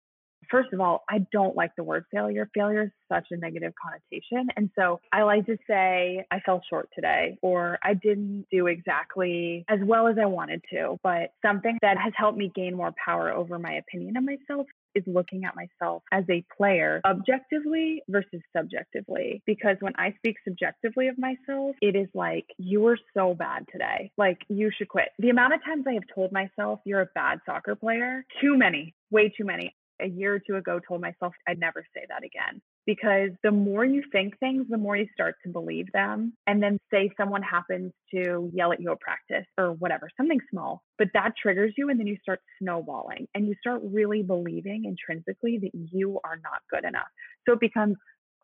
First 0.51 0.73
of 0.73 0.81
all, 0.81 1.05
I 1.09 1.27
don't 1.33 1.57
like 1.57 1.73
the 1.77 1.85
word 1.85 2.05
failure. 2.13 2.49
Failure 2.55 2.85
is 2.85 2.91
such 3.09 3.27
a 3.31 3.37
negative 3.37 3.73
connotation. 3.81 4.49
And 4.57 4.71
so 4.79 5.01
I 5.13 5.23
like 5.23 5.47
to 5.47 5.57
say, 5.67 6.25
I 6.31 6.41
fell 6.41 6.63
short 6.69 6.89
today, 6.95 7.39
or 7.43 7.79
I 7.83 7.95
didn't 7.95 8.47
do 8.51 8.67
exactly 8.67 9.65
as 9.69 9.79
well 9.83 10.09
as 10.09 10.17
I 10.21 10.27
wanted 10.27 10.63
to. 10.73 10.99
But 11.03 11.33
something 11.45 11.79
that 11.83 11.99
has 11.99 12.13
helped 12.17 12.39
me 12.39 12.53
gain 12.55 12.77
more 12.77 12.93
power 13.03 13.31
over 13.31 13.59
my 13.59 13.75
opinion 13.75 14.17
of 14.17 14.25
myself 14.25 14.67
is 14.95 15.05
looking 15.07 15.45
at 15.45 15.55
myself 15.55 16.03
as 16.13 16.25
a 16.29 16.45
player 16.57 17.01
objectively 17.05 18.03
versus 18.09 18.41
subjectively. 18.57 19.43
Because 19.47 19.77
when 19.81 19.93
I 19.97 20.15
speak 20.19 20.37
subjectively 20.47 21.09
of 21.09 21.17
myself, 21.17 21.77
it 21.81 21.95
is 21.95 22.09
like, 22.15 22.47
you 22.59 22.81
were 22.81 22.99
so 23.15 23.35
bad 23.35 23.67
today. 23.71 24.11
Like, 24.17 24.39
you 24.49 24.71
should 24.77 24.89
quit. 24.89 25.11
The 25.19 25.31
amount 25.31 25.55
of 25.55 25.65
times 25.65 25.85
I 25.87 25.95
have 25.95 26.03
told 26.13 26.33
myself 26.33 26.81
you're 26.85 27.03
a 27.03 27.09
bad 27.15 27.39
soccer 27.47 27.77
player, 27.77 28.25
too 28.41 28.59
many, 28.59 28.95
way 29.11 29.33
too 29.37 29.45
many 29.45 29.75
a 30.03 30.09
year 30.09 30.35
or 30.35 30.39
two 30.39 30.57
ago 30.57 30.81
told 30.87 31.01
myself 31.01 31.33
I'd 31.47 31.59
never 31.59 31.85
say 31.95 32.03
that 32.09 32.25
again. 32.25 32.61
Because 32.87 33.31
the 33.43 33.51
more 33.51 33.85
you 33.85 34.03
think 34.11 34.39
things, 34.39 34.67
the 34.69 34.79
more 34.79 34.97
you 34.97 35.07
start 35.13 35.37
to 35.45 35.51
believe 35.51 35.87
them. 35.93 36.35
And 36.47 36.63
then, 36.63 36.79
say 36.91 37.11
someone 37.17 37.43
happens 37.43 37.93
to 38.13 38.51
yell 38.53 38.73
at 38.73 38.81
you 38.81 38.91
at 38.91 39.01
practice 39.01 39.47
or 39.59 39.73
whatever, 39.73 40.11
something 40.17 40.41
small, 40.51 40.83
but 40.99 41.09
that 41.15 41.35
triggers 41.41 41.75
you. 41.77 41.91
And 41.91 42.01
then 42.01 42.07
you 42.07 42.17
start 42.23 42.41
snowballing 42.61 43.29
and 43.35 43.47
you 43.47 43.55
start 43.61 43.81
really 43.85 44.23
believing 44.23 44.85
intrinsically 44.85 45.59
that 45.59 45.71
you 45.93 46.19
are 46.25 46.41
not 46.43 46.63
good 46.71 46.85
enough. 46.85 47.09
So 47.47 47.55
it 47.55 47.61
becomes, 47.61 47.97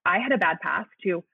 I 0.05 0.19
had 0.19 0.33
a 0.33 0.39
bad 0.39 0.59
pass 0.61 0.87
to, 1.05 1.25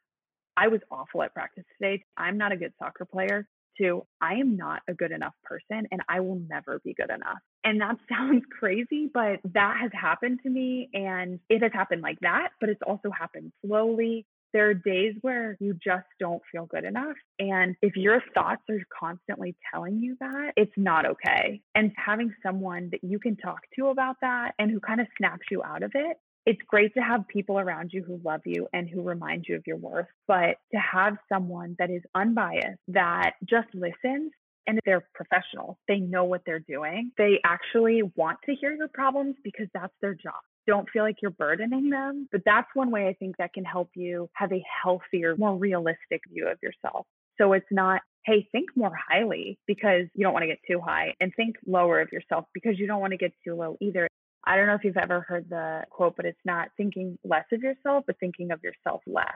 I 0.57 0.69
was 0.69 0.81
awful 0.91 1.23
at 1.23 1.35
practice 1.35 1.65
today. 1.81 2.05
I'm 2.17 2.39
not 2.39 2.53
a 2.53 2.57
good 2.57 2.73
soccer 2.79 3.05
player 3.05 3.47
to 3.79 4.07
I 4.21 4.35
am 4.35 4.57
not 4.57 4.83
a 4.89 4.95
good 4.95 5.13
enough 5.13 5.35
person 5.45 5.87
and 5.91 6.03
I 6.09 6.21
will 6.21 6.41
never 6.49 6.81
be 6.85 6.95
good 6.95 7.11
enough. 7.11 7.39
And 7.65 7.81
that 7.81 7.97
sounds 8.09 8.45
crazy, 8.59 9.11
but 9.13 9.41
that 9.53 9.79
has 9.81 9.91
happened 9.93 10.41
to 10.43 10.51
me 10.51 10.91
and 10.95 11.41
it 11.49 11.63
has 11.63 11.73
happened 11.73 12.03
like 12.03 12.19
that, 12.21 12.51
but 12.61 12.69
it's 12.69 12.83
also 12.87 13.11
happened 13.11 13.53
slowly. 13.65 14.27
There 14.53 14.69
are 14.69 14.75
days 14.75 15.15
where 15.23 15.57
you 15.61 15.73
just 15.83 16.05
don't 16.21 16.43
feel 16.53 16.67
good 16.67 16.85
enough. 16.85 17.17
And 17.39 17.75
if 17.81 17.97
your 17.97 18.23
thoughts 18.35 18.63
are 18.69 18.81
constantly 18.99 19.57
telling 19.73 19.99
you 19.99 20.17
that, 20.21 20.53
it's 20.57 20.73
not 20.77 21.07
okay. 21.07 21.63
And 21.75 21.91
having 21.97 22.35
someone 22.43 22.91
that 22.91 23.03
you 23.03 23.19
can 23.19 23.37
talk 23.37 23.61
to 23.79 23.87
about 23.87 24.17
that 24.21 24.53
and 24.59 24.71
who 24.71 24.79
kind 24.79 25.01
of 25.01 25.07
snaps 25.17 25.47
you 25.51 25.63
out 25.63 25.83
of 25.83 25.93
it 25.95 26.19
it's 26.45 26.61
great 26.67 26.93
to 26.95 27.01
have 27.01 27.29
people 27.29 27.59
around 27.59 27.91
you 27.93 28.03
who 28.03 28.21
love 28.25 28.41
you 28.45 28.69
and 28.73 28.89
who 28.89 29.03
remind 29.03 29.47
you 29.49 29.57
of 29.57 29.63
your 29.67 29.77
worth, 29.77 30.09
but 30.27 30.57
to 30.73 30.79
have 30.79 31.17
someone 31.29 31.77
that 31.79 31.91
is 31.91 32.03
unbiased, 32.15 32.81
that 32.89 33.35
just 33.49 33.69
listens 33.75 34.33
and 34.67 34.79
they're 34.85 35.05
professional. 35.15 35.79
They 35.89 35.99
know 35.99 36.25
what 36.25 36.43
they're 36.47 36.61
doing. 36.61 37.13
They 37.19 37.41
actually 37.45 38.03
want 38.17 38.39
to 38.47 38.55
hear 38.55 38.75
your 38.75 38.89
problems 38.89 39.37
because 39.43 39.67
that's 39.75 39.95
their 40.01 40.15
job. 40.15 40.35
Don't 40.67 40.89
feel 40.91 41.03
like 41.03 41.17
you're 41.21 41.31
burdening 41.33 41.91
them. 41.91 42.29
But 42.31 42.43
that's 42.45 42.69
one 42.75 42.91
way 42.91 43.09
I 43.09 43.15
think 43.15 43.37
that 43.39 43.53
can 43.53 43.65
help 43.65 43.91
you 43.95 44.29
have 44.35 44.53
a 44.53 44.65
healthier, 44.83 45.37
more 45.37 45.57
realistic 45.57 46.23
view 46.33 46.49
of 46.49 46.59
yourself. 46.63 47.07
So 47.41 47.53
it's 47.55 47.67
not, 47.71 48.03
hey, 48.25 48.49
think 48.53 48.71
more 48.77 48.93
highly 49.09 49.59
because 49.67 50.05
you 50.15 50.25
don't 50.25 50.33
want 50.33 50.45
to 50.45 50.49
get 50.49 50.61
too 50.69 50.81
high 50.81 51.15
and 51.21 51.33
think 51.35 51.57
lower 51.67 52.01
of 52.01 52.13
yourself 52.13 52.45
because 52.55 52.79
you 52.79 52.87
don't 52.87 53.01
want 53.01 53.13
to 53.13 53.17
get 53.17 53.33
too 53.45 53.55
low 53.55 53.77
either. 53.81 54.07
I 54.45 54.57
don't 54.57 54.67
know 54.67 54.75
if 54.75 54.85
you've 54.85 54.97
ever 54.97 55.21
heard 55.21 55.49
the 55.49 55.85
quote, 55.91 56.17
but 56.17 56.27
it's 56.27 56.39
not 56.45 56.69
thinking 56.77 57.19
less 57.25 57.45
of 57.53 57.63
yourself, 57.63 58.05
but 58.07 58.19
thinking 58.19 58.51
of 58.51 58.61
yourself 58.63 59.01
less. 59.07 59.27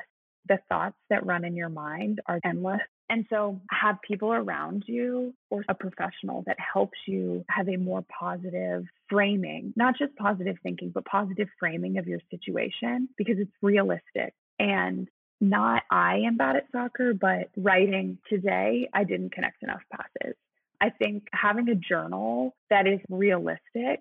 The 0.49 0.59
thoughts 0.69 0.97
that 1.11 1.27
run 1.27 1.45
in 1.45 1.57
your 1.57 1.69
mind 1.69 2.21
are 2.27 2.41
endless. 2.45 2.81
And 3.09 3.25
so 3.31 3.61
have 3.71 3.97
people 4.03 4.33
around 4.33 4.85
you 4.87 5.33
or 5.51 5.65
a 5.69 5.75
professional 5.75 6.43
that 6.47 6.57
helps 6.59 6.99
you 7.07 7.45
have 7.49 7.69
a 7.69 7.77
more 7.77 8.05
positive 8.19 8.85
framing, 9.09 9.73
not 9.77 9.97
just 9.97 10.17
positive 10.17 10.57
thinking, 10.63 10.91
but 10.91 11.05
positive 11.05 11.49
framing 11.59 11.99
of 11.99 12.09
your 12.09 12.21
situation 12.31 13.09
because 13.17 13.37
it's 13.39 13.53
realistic. 13.63 14.35
And 14.59 15.09
not 15.41 15.83
I 15.91 16.23
am 16.27 16.37
bad 16.37 16.57
at 16.57 16.67
soccer, 16.73 17.15
but 17.15 17.51
writing 17.57 18.19
today, 18.29 18.89
I 18.93 19.05
didn't 19.05 19.33
connect 19.33 19.63
enough 19.63 19.83
passes. 19.93 20.35
I 20.81 20.91
think 20.91 21.29
having 21.33 21.69
a 21.69 21.75
journal 21.75 22.55
that 22.71 22.87
is 22.87 23.01
realistic 23.09 24.01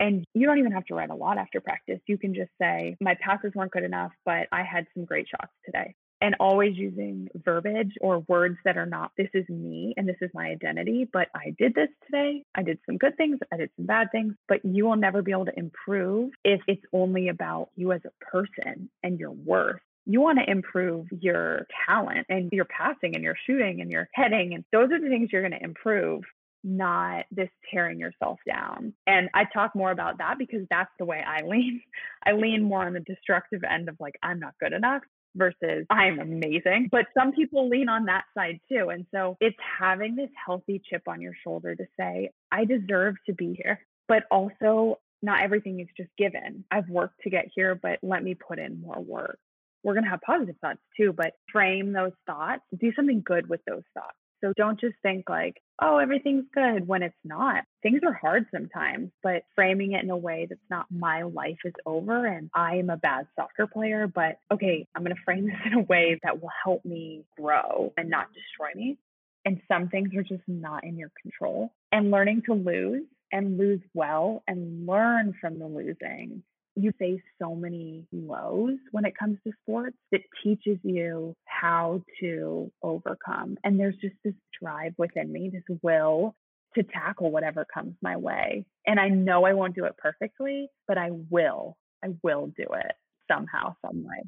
and 0.00 0.24
you 0.32 0.46
don't 0.46 0.58
even 0.58 0.72
have 0.72 0.86
to 0.86 0.94
write 0.94 1.10
a 1.10 1.14
lot 1.14 1.36
after 1.36 1.60
practice. 1.60 2.00
You 2.06 2.16
can 2.16 2.34
just 2.34 2.50
say, 2.60 2.96
my 3.00 3.16
passes 3.20 3.52
weren't 3.54 3.70
good 3.70 3.84
enough, 3.84 4.12
but 4.24 4.48
I 4.50 4.62
had 4.62 4.86
some 4.94 5.04
great 5.04 5.28
shots 5.28 5.52
today. 5.64 5.94
And 6.20 6.36
always 6.38 6.76
using 6.76 7.28
verbiage 7.34 7.94
or 8.00 8.20
words 8.28 8.58
that 8.64 8.76
are 8.76 8.86
not, 8.86 9.12
this 9.16 9.30
is 9.32 9.48
me 9.48 9.94
and 9.96 10.06
this 10.06 10.18
is 10.20 10.30
my 10.34 10.48
identity, 10.48 11.08
but 11.10 11.28
I 11.34 11.54
did 11.58 11.74
this 11.74 11.88
today. 12.04 12.44
I 12.54 12.62
did 12.62 12.78
some 12.84 12.98
good 12.98 13.16
things. 13.16 13.38
I 13.50 13.56
did 13.56 13.70
some 13.76 13.86
bad 13.86 14.08
things, 14.12 14.34
but 14.46 14.64
you 14.64 14.84
will 14.84 14.96
never 14.96 15.22
be 15.22 15.32
able 15.32 15.46
to 15.46 15.58
improve 15.58 16.32
if 16.44 16.60
it's 16.66 16.84
only 16.92 17.28
about 17.28 17.70
you 17.74 17.92
as 17.92 18.02
a 18.04 18.24
person 18.24 18.90
and 19.02 19.18
your 19.18 19.30
worth 19.30 19.80
you 20.06 20.20
want 20.20 20.38
to 20.38 20.50
improve 20.50 21.06
your 21.20 21.66
talent 21.86 22.26
and 22.28 22.50
your 22.52 22.64
passing 22.64 23.14
and 23.14 23.22
your 23.22 23.36
shooting 23.46 23.80
and 23.80 23.90
your 23.92 24.08
heading. 24.12 24.54
And 24.54 24.64
those 24.72 24.90
are 24.90 25.00
the 25.00 25.08
things 25.08 25.28
you're 25.30 25.46
going 25.46 25.58
to 25.58 25.62
improve 25.62 26.24
not 26.62 27.24
this 27.30 27.48
tearing 27.70 27.98
yourself 27.98 28.38
down. 28.46 28.92
And 29.06 29.30
I 29.34 29.44
talk 29.44 29.74
more 29.74 29.90
about 29.90 30.18
that 30.18 30.36
because 30.38 30.66
that's 30.68 30.90
the 30.98 31.04
way 31.04 31.22
I 31.26 31.42
lean. 31.42 31.80
I 32.26 32.32
lean 32.32 32.62
more 32.62 32.84
on 32.84 32.92
the 32.92 33.00
destructive 33.00 33.62
end 33.64 33.88
of 33.88 33.96
like, 34.00 34.18
I'm 34.22 34.40
not 34.40 34.54
good 34.60 34.72
enough 34.72 35.02
versus 35.34 35.86
I'm 35.90 36.18
amazing. 36.18 36.88
But 36.90 37.06
some 37.16 37.32
people 37.32 37.68
lean 37.68 37.88
on 37.88 38.06
that 38.06 38.24
side 38.36 38.60
too. 38.70 38.90
And 38.90 39.06
so 39.14 39.36
it's 39.40 39.56
having 39.78 40.16
this 40.16 40.30
healthy 40.44 40.82
chip 40.88 41.02
on 41.06 41.20
your 41.20 41.34
shoulder 41.44 41.74
to 41.74 41.84
say, 41.98 42.30
I 42.50 42.64
deserve 42.64 43.16
to 43.26 43.32
be 43.32 43.54
here. 43.54 43.80
But 44.08 44.24
also, 44.30 44.98
not 45.22 45.42
everything 45.42 45.80
is 45.80 45.88
just 45.96 46.10
given. 46.16 46.64
I've 46.70 46.88
worked 46.88 47.20
to 47.22 47.30
get 47.30 47.46
here, 47.54 47.74
but 47.74 47.98
let 48.02 48.22
me 48.22 48.34
put 48.34 48.58
in 48.58 48.80
more 48.80 49.00
work. 49.00 49.38
We're 49.82 49.94
going 49.94 50.04
to 50.04 50.10
have 50.10 50.20
positive 50.22 50.56
thoughts 50.60 50.80
too, 50.96 51.12
but 51.12 51.34
frame 51.52 51.92
those 51.92 52.12
thoughts, 52.26 52.62
do 52.78 52.92
something 52.94 53.22
good 53.24 53.48
with 53.48 53.60
those 53.66 53.82
thoughts. 53.94 54.16
So 54.42 54.52
don't 54.56 54.80
just 54.80 54.94
think 55.02 55.28
like, 55.28 55.56
oh, 55.80 55.98
everything's 55.98 56.46
good 56.54 56.86
when 56.86 57.02
it's 57.02 57.14
not. 57.24 57.64
Things 57.82 58.00
are 58.06 58.12
hard 58.12 58.46
sometimes, 58.52 59.10
but 59.22 59.42
framing 59.54 59.92
it 59.92 60.04
in 60.04 60.10
a 60.10 60.16
way 60.16 60.46
that's 60.48 60.60
not 60.70 60.86
my 60.90 61.22
life 61.22 61.58
is 61.64 61.74
over 61.86 62.26
and 62.26 62.50
I 62.54 62.76
am 62.76 62.90
a 62.90 62.96
bad 62.96 63.26
soccer 63.36 63.66
player, 63.66 64.06
but 64.06 64.38
okay, 64.52 64.86
I'm 64.94 65.04
going 65.04 65.14
to 65.14 65.22
frame 65.24 65.46
this 65.46 65.56
in 65.66 65.74
a 65.74 65.82
way 65.82 66.18
that 66.22 66.40
will 66.40 66.50
help 66.64 66.84
me 66.84 67.24
grow 67.38 67.92
and 67.96 68.10
not 68.10 68.28
destroy 68.32 68.72
me. 68.74 68.98
And 69.44 69.60
some 69.68 69.88
things 69.88 70.10
are 70.14 70.22
just 70.22 70.46
not 70.46 70.84
in 70.84 70.98
your 70.98 71.10
control. 71.20 71.72
And 71.92 72.10
learning 72.10 72.42
to 72.46 72.54
lose 72.54 73.04
and 73.32 73.58
lose 73.58 73.80
well 73.94 74.42
and 74.46 74.86
learn 74.86 75.34
from 75.40 75.58
the 75.58 75.66
losing 75.66 76.42
you 76.82 76.92
face 76.98 77.22
so 77.40 77.54
many 77.54 78.04
lows 78.12 78.78
when 78.92 79.04
it 79.04 79.16
comes 79.16 79.38
to 79.46 79.52
sports 79.62 79.96
that 80.12 80.20
teaches 80.42 80.78
you 80.82 81.34
how 81.44 82.02
to 82.20 82.70
overcome. 82.82 83.56
And 83.64 83.78
there's 83.78 83.96
just 83.96 84.16
this 84.24 84.34
drive 84.60 84.94
within 84.98 85.32
me, 85.32 85.50
this 85.52 85.78
will 85.82 86.34
to 86.74 86.82
tackle 86.82 87.30
whatever 87.30 87.66
comes 87.72 87.94
my 88.00 88.16
way. 88.16 88.64
And 88.86 89.00
I 89.00 89.08
know 89.08 89.44
I 89.44 89.54
won't 89.54 89.74
do 89.74 89.84
it 89.84 89.96
perfectly, 89.98 90.68
but 90.86 90.98
I 90.98 91.10
will. 91.30 91.76
I 92.04 92.08
will 92.22 92.46
do 92.56 92.66
it 92.74 92.92
somehow, 93.28 93.74
some 93.84 94.04
way. 94.04 94.22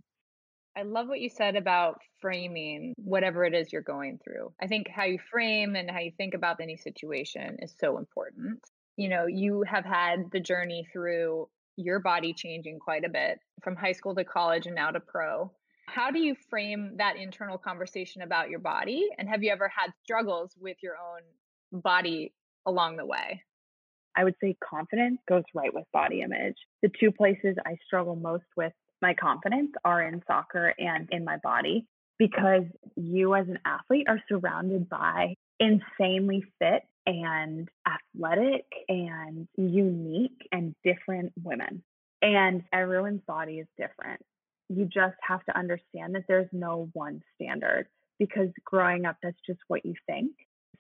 I 0.77 0.83
love 0.83 1.07
what 1.07 1.21
you 1.21 1.29
said 1.29 1.57
about 1.57 2.01
framing 2.21 2.95
whatever 2.97 3.45
it 3.45 3.55
is 3.55 3.73
you're 3.73 3.83
going 3.83 4.19
through. 4.25 4.53
I 4.61 4.67
think 4.67 4.89
how 4.89 5.05
you 5.05 5.19
frame 5.31 5.77
and 5.77 5.91
how 5.91 6.01
you 6.01 6.13
think 6.17 6.35
about 6.35 6.61
any 6.61 6.77
situation 6.77 7.59
is 7.61 7.75
so 7.79 7.99
important. 7.99 8.61
You 8.97 9.09
know, 9.09 9.27
you 9.27 9.65
have 9.69 9.85
had 9.85 10.31
the 10.33 10.41
journey 10.41 10.87
through 10.93 11.49
your 11.77 12.01
body 12.01 12.33
changing 12.33 12.79
quite 12.79 13.05
a 13.05 13.09
bit 13.09 13.39
from 13.63 13.77
high 13.77 13.93
school 13.93 14.15
to 14.15 14.25
college 14.25 14.67
and 14.67 14.75
now 14.75 14.91
to 14.91 15.01
pro. 15.01 15.51
How 15.87 16.11
do 16.11 16.19
you 16.19 16.35
frame 16.49 16.97
that 16.97 17.17
internal 17.17 17.59
conversation 17.59 18.23
about 18.23 18.51
your 18.51 18.61
body? 18.61 19.09
And 19.19 19.29
have 19.29 19.43
you 19.43 19.51
ever 19.51 19.69
had 19.69 19.93
struggles 20.03 20.55
with 20.61 20.77
your 20.83 20.95
own 20.95 21.81
body 21.83 22.33
along 22.67 22.97
the 22.97 23.07
way? 23.07 23.43
I 24.17 24.25
would 24.25 24.35
say 24.43 24.57
confidence 24.63 25.19
goes 25.29 25.45
right 25.55 25.73
with 25.73 25.85
body 25.93 26.21
image. 26.21 26.57
The 26.83 26.91
two 27.01 27.11
places 27.11 27.57
I 27.65 27.77
struggle 27.87 28.15
most 28.15 28.45
with 28.57 28.73
my 29.01 29.15
confidence 29.15 29.73
are 29.85 30.03
in 30.03 30.23
soccer 30.27 30.75
and 30.79 31.09
in 31.11 31.25
my 31.25 31.39
body 31.43 31.87
because 32.19 32.65
you 32.95 33.35
as 33.35 33.49
an 33.49 33.59
athlete 33.65 34.07
are 34.09 34.23
surrounded 34.29 34.89
by 34.89 35.35
insanely 35.59 36.45
fit 36.59 36.83
and 37.07 37.69
athletic 37.87 38.65
and 38.89 39.49
unique 39.57 40.49
and 40.53 40.75
different 40.85 41.33
women. 41.43 41.83
And 42.21 42.63
everyone's 42.73 43.23
body 43.27 43.59
is 43.59 43.67
different. 43.77 44.21
You 44.69 44.85
just 44.85 45.17
have 45.27 45.45
to 45.47 45.59
understand 45.59 46.15
that 46.15 46.25
there's 46.29 46.49
no 46.53 46.89
one 46.93 47.23
standard 47.35 47.89
because 48.19 48.49
growing 48.65 49.05
up, 49.05 49.17
that's 49.23 49.37
just 49.47 49.59
what 49.69 49.85
you 49.85 49.95
think. 50.07 50.33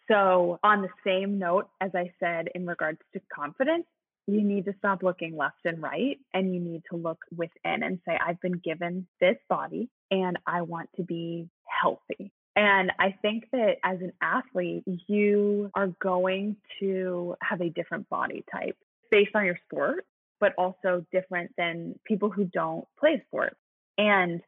So, 0.09 0.59
on 0.63 0.83
the 0.83 0.89
same 1.05 1.39
note, 1.39 1.69
as 1.81 1.91
I 1.95 2.13
said 2.21 2.49
in 2.55 2.67
regards 2.67 2.99
to 3.15 3.21
confidence, 3.35 3.87
you 4.27 4.43
need 4.43 4.65
to 4.67 4.75
stop 4.79 5.03
looking 5.03 5.37
left 5.37 5.65
and 5.65 5.83
right 5.83 6.19
and 6.33 6.55
you 6.55 6.61
need 6.61 6.83
to 6.91 6.97
look 6.97 7.19
within 7.37 7.83
and 7.83 7.99
say, 8.07 8.17
I've 8.25 8.41
been 8.41 8.61
given 8.65 9.07
this 9.21 9.37
body 9.49 9.89
and 10.11 10.39
I 10.47 10.63
want 10.63 10.91
to 10.97 11.03
be 11.03 11.49
healthy. 11.65 12.33
And 12.55 12.93
I 12.99 13.15
think 13.23 13.45
that 13.53 13.77
as 13.83 14.01
an 14.01 14.13
athlete, 14.21 14.85
you 15.07 15.71
are 15.75 15.89
going 16.01 16.57
to 16.81 17.37
have 17.41 17.61
a 17.61 17.71
different 17.71 18.09
body 18.11 18.45
type 18.53 18.77
based 19.11 19.35
on 19.35 19.45
your 19.47 19.59
sport, 19.65 20.05
but 20.39 20.53
also 20.59 21.07
different 21.13 21.53
than 21.57 21.99
people 22.05 22.31
who 22.31 22.45
don't 22.45 22.87
play 22.99 23.23
sports. 23.27 23.57
And 23.97 24.43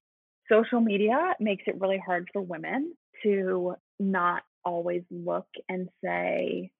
social 0.51 0.81
media 0.81 1.35
makes 1.41 1.65
it 1.67 1.81
really 1.81 2.03
hard 2.05 2.29
for 2.33 2.43
women 2.43 2.95
to 3.23 3.77
not 3.99 4.43
always 4.65 5.03
look 5.11 5.47
and 5.69 5.89
say, 6.05 6.71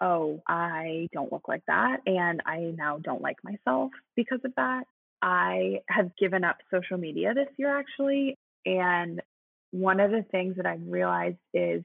oh, 0.00 0.42
I 0.48 1.08
don't 1.12 1.32
look 1.32 1.48
like 1.48 1.62
that. 1.68 1.98
And 2.06 2.42
I 2.44 2.74
now 2.76 2.98
don't 2.98 3.22
like 3.22 3.36
myself 3.42 3.90
because 4.14 4.40
of 4.44 4.52
that. 4.56 4.84
I 5.22 5.80
have 5.88 6.16
given 6.16 6.44
up 6.44 6.58
social 6.72 6.98
media 6.98 7.34
this 7.34 7.48
year 7.56 7.76
actually. 7.76 8.36
And 8.64 9.22
one 9.70 10.00
of 10.00 10.10
the 10.10 10.24
things 10.30 10.56
that 10.56 10.66
I've 10.66 10.86
realized 10.86 11.38
is 11.54 11.82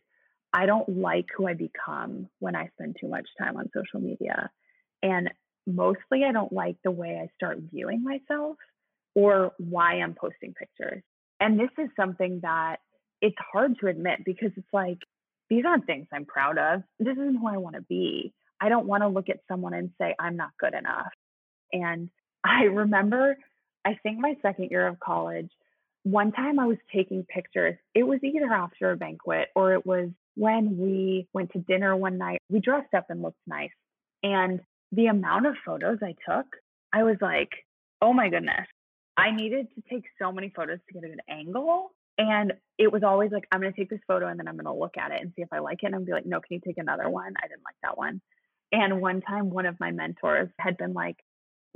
I 0.54 0.66
don't 0.66 0.98
like 0.98 1.28
who 1.36 1.48
I 1.48 1.54
become 1.54 2.28
when 2.40 2.56
I 2.56 2.70
spend 2.74 2.98
too 3.00 3.08
much 3.08 3.28
time 3.40 3.58
on 3.58 3.70
social 3.74 4.00
media. 4.06 4.50
And 5.02 5.30
mostly, 5.66 6.24
I 6.28 6.32
don't 6.32 6.52
like 6.52 6.78
the 6.84 6.92
way 6.92 7.20
I 7.22 7.30
start 7.36 7.60
viewing 7.72 8.04
myself 8.04 8.58
or 9.16 9.54
why 9.58 9.96
I'm 9.96 10.14
posting 10.14 10.54
pictures. 10.54 11.04
And 11.40 11.60
this 11.60 11.70
is 11.78 11.90
something 11.96 12.40
that 12.44 12.78
it's 13.22 13.38
hard 13.52 13.80
to 13.80 13.88
admit 13.88 14.20
because 14.26 14.52
it's 14.56 14.68
like, 14.74 15.00
these 15.50 15.64
aren't 15.66 15.86
things 15.86 16.08
I'm 16.14 16.26
proud 16.26 16.58
of. 16.58 16.84
This 17.00 17.14
isn't 17.14 17.38
who 17.38 17.48
I 17.48 17.58
want 17.58 17.76
to 17.76 17.82
be. 17.82 18.34
I 18.60 18.70
don't 18.70 18.86
want 18.88 19.04
to 19.04 19.08
look 19.08 19.30
at 19.30 19.40
someone 19.48 19.74
and 19.74 19.92
say, 20.00 20.16
I'm 20.20 20.38
not 20.38 20.52
good 20.60 20.74
enough. 20.74 21.12
And 21.74 22.10
I 22.44 22.64
remember, 22.64 23.38
I 23.86 23.98
think 24.02 24.20
my 24.20 24.36
second 24.42 24.70
year 24.72 24.88
of 24.88 25.00
college, 25.00 25.52
one 26.04 26.32
time 26.32 26.60
I 26.60 26.66
was 26.66 26.78
taking 26.94 27.24
pictures. 27.24 27.76
It 27.94 28.04
was 28.04 28.20
either 28.24 28.52
after 28.52 28.92
a 28.92 28.98
banquet 28.98 29.50
or 29.56 29.74
it 29.74 29.86
was 29.86 30.10
when 30.36 30.78
we 30.78 31.28
went 31.34 31.52
to 31.52 31.60
dinner 31.60 31.96
one 31.96 32.18
night. 32.18 32.40
We 32.50 32.60
dressed 32.60 32.94
up 32.94 33.08
and 33.10 33.22
looked 33.22 33.40
nice. 33.46 33.72
And 34.24 34.62
the 34.92 35.08
amount 35.08 35.48
of 35.48 35.56
photos 35.66 36.00
I 36.02 36.16
took, 36.28 36.46
I 36.94 37.04
was 37.04 37.18
like, 37.22 37.50
oh 38.02 38.14
my 38.14 38.30
goodness. 38.30 38.68
I 39.18 39.32
needed 39.32 39.68
to 39.76 39.84
take 39.90 40.06
so 40.20 40.32
many 40.32 40.52
photos 40.56 40.80
to 40.88 40.94
get 40.94 41.04
a 41.04 41.10
good 41.10 41.22
angle. 41.30 41.92
And 42.18 42.54
it 42.78 42.92
was 42.92 43.04
always 43.04 43.32
like, 43.32 43.46
I'm 43.52 43.62
going 43.62 43.74
to 43.74 43.80
take 43.80 43.90
this 43.90 44.00
photo 44.08 44.28
and 44.28 44.40
then 44.40 44.48
I'm 44.48 44.56
going 44.56 44.66
to 44.66 44.74
look 44.74 44.98
at 44.98 45.12
it 45.12 45.22
and 45.22 45.32
see 45.36 45.42
if 45.42 45.50
I 45.52 45.60
like 45.60 45.80
it. 45.84 45.88
And 45.88 45.96
I'm 45.96 46.06
be 46.06 46.12
like, 46.12 46.26
no, 46.26 46.40
can 46.40 46.56
you 46.56 46.62
take 46.66 46.78
another 46.78 47.10
one? 47.10 47.34
I 47.38 47.48
didn't 47.48 47.64
like 47.64 47.76
that 47.84 47.98
one. 47.98 48.22
And 48.72 49.02
one 49.02 49.22
time, 49.22 49.50
one 49.50 49.66
of 49.66 49.80
my 49.80 49.92
mentors 49.92 50.50
had 50.58 50.78
been 50.78 50.94
like, 50.94 51.18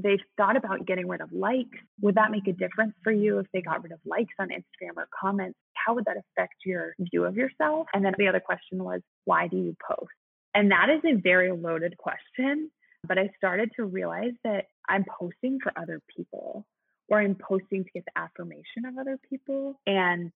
they've 0.02 0.20
thought 0.38 0.58
about 0.58 0.86
getting 0.86 1.08
rid 1.08 1.22
of 1.22 1.32
likes. 1.32 1.78
Would 2.02 2.16
that 2.16 2.32
make 2.32 2.48
a 2.48 2.54
difference 2.54 2.94
for 3.04 3.12
you 3.12 3.40
if 3.40 3.48
they 3.54 3.62
got 3.62 3.84
rid 3.84 3.92
of 3.92 4.00
likes 4.06 4.34
on 4.40 4.50
Instagram 4.50 4.98
or 4.98 5.08
comments? 5.20 5.58
How 5.74 5.96
would 5.96 6.06
that 6.06 6.18
affect 6.18 6.56
your 6.66 6.96
view 7.00 7.26
of 7.26 7.36
yourself? 7.36 7.88
And 7.94 8.04
then 8.04 8.14
the 8.18 8.28
other 8.28 8.40
question 8.40 8.84
was, 8.84 9.02
why 9.26 9.48
do 9.48 9.58
you 9.58 9.76
post? 9.88 10.12
And 10.54 10.72
that 10.72 10.88
is 10.90 11.02
a 11.06 11.20
very 11.20 11.52
loaded 11.52 11.98
question. 11.98 12.72
But 13.08 13.18
I 13.20 13.30
started 13.38 13.72
to 13.76 13.86
realize 13.86 14.34
that 14.44 14.66
I'm 14.90 15.06
posting 15.20 15.60
for 15.62 15.72
other 15.78 16.02
people 16.16 16.66
or 17.08 17.20
I'm 17.20 17.36
posting 17.36 17.84
to 17.84 17.90
get 17.94 18.06
the 18.06 18.20
affirmation 18.20 18.86
of 18.88 18.98
other 18.98 19.20
people. 19.30 19.80
And 19.86 20.32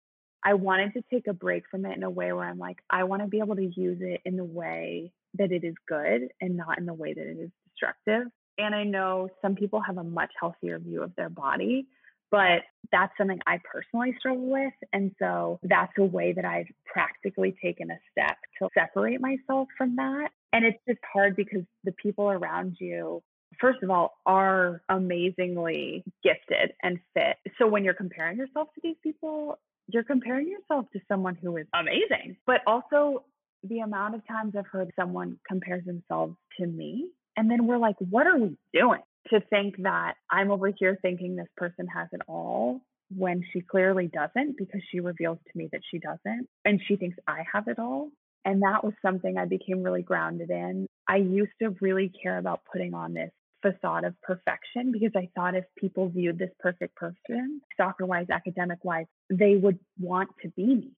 I 0.45 0.55
wanted 0.55 0.93
to 0.95 1.03
take 1.11 1.27
a 1.29 1.33
break 1.33 1.65
from 1.71 1.87
it 1.87 1.97
in 1.97 2.03
a 2.03 2.11
way 2.11 2.33
where 2.33 2.45
I'm 2.45 2.59
like, 2.59 2.79
I 2.91 3.05
want 3.05 3.23
to 3.23 3.29
be 3.29 3.39
able 3.39 3.57
to 3.57 3.73
use 3.75 3.99
it 4.01 4.21
in 4.25 4.37
the 4.37 4.45
way 4.45 5.13
that 5.39 5.51
it 5.51 5.65
is 5.65 5.75
good 5.89 6.29
and 6.41 6.57
not 6.57 6.79
in 6.79 6.87
the 6.87 6.95
way 6.95 7.15
that 7.15 7.27
it 7.27 7.39
is 7.39 7.51
destructive. 7.67 8.31
And 8.59 8.75
I 8.75 8.85
know 8.85 9.29
some 9.41 9.55
people 9.55 9.81
have 9.81 9.99
a 9.99 10.05
much 10.05 10.33
healthier 10.39 10.79
view 10.79 11.03
of 11.03 11.15
their 11.17 11.29
body, 11.29 11.87
but 12.31 12.63
that's 12.91 13.13
something 13.17 13.41
I 13.47 13.59
personally 13.71 14.15
struggle 14.19 14.51
with. 14.51 14.73
And 14.93 15.13
so 15.19 15.61
that's 15.63 15.93
a 15.99 16.05
way 16.05 16.33
that 16.33 16.45
I've 16.45 16.67
practically 16.85 17.57
taken 17.63 17.91
a 17.91 17.99
step 18.11 18.37
to 18.59 18.69
separate 18.75 19.21
myself 19.21 19.69
from 19.79 19.97
that. 19.97 20.31
And 20.53 20.65
it's 20.65 20.79
just 20.89 21.01
hard 21.13 21.37
because 21.37 21.63
the 21.85 21.93
people 21.93 22.31
around 22.31 22.77
you, 22.81 23.23
first 23.61 23.83
of 23.83 23.91
all, 23.91 24.15
are 24.27 24.83
amazingly 24.89 26.05
gifted 26.23 26.73
and 26.83 26.99
fit. 27.15 27.37
So 27.59 27.67
when 27.67 27.85
you're 27.85 27.95
comparing 27.95 28.39
yourself 28.39 28.69
to 28.75 28.81
these 28.83 28.97
people, 29.03 29.59
you're 29.87 30.05
comparing 30.05 30.49
yourself 30.49 30.87
to 30.93 31.01
someone 31.09 31.37
who 31.37 31.57
is 31.57 31.67
amazing. 31.75 32.37
But 32.47 32.61
also, 32.67 33.25
the 33.65 33.81
amount 33.81 34.15
of 34.15 34.27
times 34.27 34.55
I've 34.57 34.67
heard 34.67 34.93
someone 34.95 35.39
compares 35.49 35.85
themselves 35.85 36.37
to 36.61 36.67
me 36.67 37.09
and 37.39 37.49
then 37.49 37.69
we're 37.69 37.79
like, 37.79 37.95
what 38.01 38.27
are 38.27 38.37
we 38.37 38.59
doing? 38.75 39.01
To 39.31 39.41
think 39.49 39.77
that 39.85 40.15
I'm 40.29 40.51
over 40.51 40.73
here 40.77 40.99
thinking 41.01 41.37
this 41.37 41.47
person 41.57 41.87
has 41.87 42.09
it 42.11 42.21
all 42.27 42.81
when 43.15 43.45
she 43.53 43.61
clearly 43.61 44.09
doesn't 44.09 44.59
because 44.59 44.81
she 44.91 44.99
reveals 44.99 45.39
to 45.47 45.59
me 45.59 45.69
that 45.71 45.83
she 45.89 46.01
doesn't 46.01 46.49
and 46.65 46.81
she 46.87 46.97
thinks 46.97 47.17
I 47.29 47.45
have 47.53 47.69
it 47.69 47.79
all. 47.79 48.11
And 48.45 48.63
that 48.63 48.83
was 48.83 48.93
something 49.03 49.39
I 49.39 49.45
became 49.45 49.85
really 49.85 50.03
grounded 50.03 50.51
in. 50.51 50.89
I 51.09 51.17
used 51.17 51.53
to 51.63 51.77
really 51.81 52.11
care 52.23 52.39
about 52.39 52.63
putting 52.73 52.93
on 52.93 53.15
this 53.15 53.31
facade 53.63 54.03
of 54.03 54.21
perfection 54.21 54.91
because 54.91 55.13
I 55.15 55.29
thought 55.37 55.55
if 55.55 55.65
people 55.77 56.09
viewed 56.09 56.41
this 56.41 56.51
perfect 56.59 56.97
person, 56.97 57.61
soccer 57.77 58.05
wise, 58.05 58.27
academic 58.33 58.85
wise, 58.85 59.07
they 59.31 59.55
would 59.55 59.79
want 60.01 60.31
to 60.43 60.49
be 60.49 60.67
me. 60.67 60.91